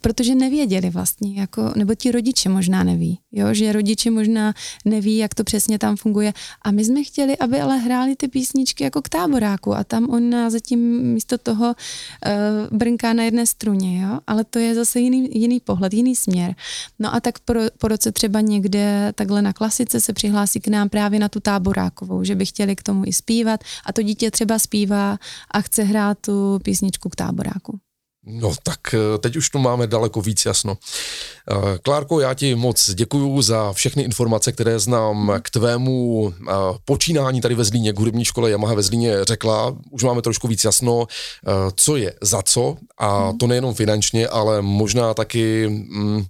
protože 0.00 0.34
nevěděli 0.34 0.90
vlastně, 0.90 1.40
jako, 1.40 1.72
nebo 1.76 1.94
ti 1.94 2.12
rodiče 2.12 2.48
možná 2.48 2.84
neví, 2.84 3.18
jo, 3.32 3.54
že 3.54 3.72
rodiče 3.72 4.10
možná 4.10 4.54
neví, 4.84 5.16
jak 5.16 5.34
to 5.34 5.44
přesně 5.44 5.78
tam 5.78 5.96
funguje. 5.96 6.32
A 6.62 6.70
my 6.70 6.84
jsme 6.84 7.04
chtěli, 7.04 7.38
aby 7.38 7.60
ale 7.60 7.78
hráli 7.78 8.16
ty 8.16 8.28
písničky 8.28 8.84
jako 8.84 9.02
k 9.02 9.08
táboráku. 9.08 9.74
A 9.74 9.84
tam 9.84 10.10
on 10.10 10.50
zatím 10.50 11.02
místo 11.02 11.38
toho 11.38 11.66
uh, 11.66 12.78
brnká 12.78 13.12
na 13.12 13.22
jedné 13.22 13.46
struně, 13.46 14.02
jo, 14.02 14.18
ale 14.26 14.44
to 14.44 14.58
je 14.58 14.74
zase 14.74 15.00
jiný, 15.00 15.28
jiný 15.32 15.60
pohled, 15.60 15.94
jiný 15.94 16.16
směr. 16.16 16.54
No 16.98 17.14
a 17.14 17.20
tak 17.20 17.38
po, 17.38 17.54
po 17.78 17.88
roce 17.88 18.12
třeba 18.12 18.40
někde 18.40 19.12
takhle 19.14 19.42
na 19.42 19.52
klasice 19.52 20.00
se 20.00 20.12
přihlásí 20.12 20.60
k 20.60 20.68
nám 20.68 20.88
právě 20.88 21.20
na 21.20 21.28
tu 21.28 21.40
táborákovou, 21.40 22.24
že 22.24 22.34
by 22.34 22.46
chtěli 22.46 22.76
k 22.76 22.82
tomu 22.82 23.02
i 23.06 23.12
zpívat. 23.12 23.60
A 23.86 23.92
to 23.92 24.02
dítě 24.02 24.30
třeba 24.30 24.58
zpívá 24.58 25.18
a 25.50 25.60
chce 25.60 25.82
hrát 25.82 26.18
tu 26.20 26.58
písničku 26.62 27.08
k 27.08 27.16
táboráku. 27.16 27.78
No 28.26 28.52
tak 28.62 28.94
eh, 28.94 29.18
teď 29.18 29.36
už 29.36 29.50
tu 29.50 29.58
máme 29.58 29.86
daleko 29.86 30.20
víc 30.20 30.44
jasno. 30.46 30.78
Eh, 31.50 31.78
Klárko, 31.82 32.20
já 32.20 32.34
ti 32.34 32.54
moc 32.54 32.90
děkuju 32.90 33.42
za 33.42 33.72
všechny 33.72 34.02
informace, 34.02 34.52
které 34.52 34.78
znám 34.78 35.32
k 35.42 35.50
tvému 35.50 36.32
eh, 36.40 36.52
počínání 36.84 37.40
tady 37.40 37.54
ve 37.54 37.64
Zlíně, 37.64 37.92
k 37.92 37.98
hudební 37.98 38.24
škole 38.24 38.50
Yamaha 38.50 38.74
ve 38.74 38.82
Zlíně 38.82 39.24
řekla. 39.24 39.76
Už 39.90 40.02
máme 40.02 40.22
trošku 40.22 40.48
víc 40.48 40.64
jasno, 40.64 41.06
co 41.74 41.96
je 41.96 42.14
za 42.20 42.42
co 42.42 42.76
a 42.98 43.32
to 43.40 43.46
nejenom 43.46 43.74
finančně, 43.74 44.28
ale 44.28 44.62
možná 44.62 45.14
taky, 45.14 45.68
mm, 45.68 46.24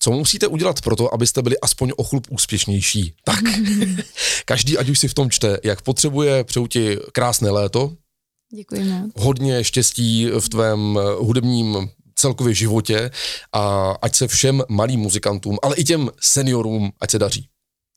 co 0.00 0.10
musíte 0.10 0.46
udělat 0.46 0.80
pro 0.80 0.96
to, 0.96 1.14
abyste 1.14 1.42
byli 1.42 1.60
aspoň 1.60 1.92
o 1.96 2.04
chlup 2.04 2.26
úspěšnější. 2.30 3.14
Tak, 3.24 3.40
každý, 4.44 4.78
ať 4.78 4.88
už 4.88 4.98
si 4.98 5.08
v 5.08 5.14
tom 5.14 5.30
čte, 5.30 5.58
jak 5.64 5.82
potřebuje, 5.82 6.44
přeju 6.44 6.66
ti 6.66 6.96
krásné 7.12 7.50
léto, 7.50 7.92
Děkuji 8.54 8.84
moc. 8.84 9.12
Hodně 9.16 9.64
štěstí 9.64 10.30
v 10.40 10.48
tvém 10.48 10.98
hudebním 11.18 11.88
celkově 12.14 12.54
životě 12.54 13.10
a 13.52 13.90
ať 14.02 14.16
se 14.16 14.28
všem 14.28 14.62
malým 14.68 15.00
muzikantům, 15.00 15.58
ale 15.62 15.76
i 15.76 15.84
těm 15.84 16.10
seniorům, 16.20 16.90
ať 17.00 17.10
se 17.10 17.18
daří. 17.18 17.48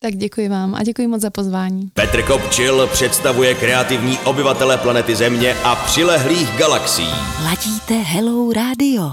Tak 0.03 0.15
děkuji 0.15 0.49
vám 0.49 0.75
a 0.75 0.83
děkuji 0.83 1.07
moc 1.07 1.21
za 1.21 1.29
pozvání. 1.29 1.89
Petr 1.93 2.21
Kopčil 2.21 2.87
představuje 2.87 3.55
kreativní 3.55 4.17
obyvatele 4.19 4.77
planety 4.77 5.15
Země 5.15 5.53
a 5.53 5.75
přilehlých 5.75 6.57
galaxií. 6.57 7.13
Ladíte 7.43 7.93
Hello 7.93 8.53
Radio. 8.53 9.11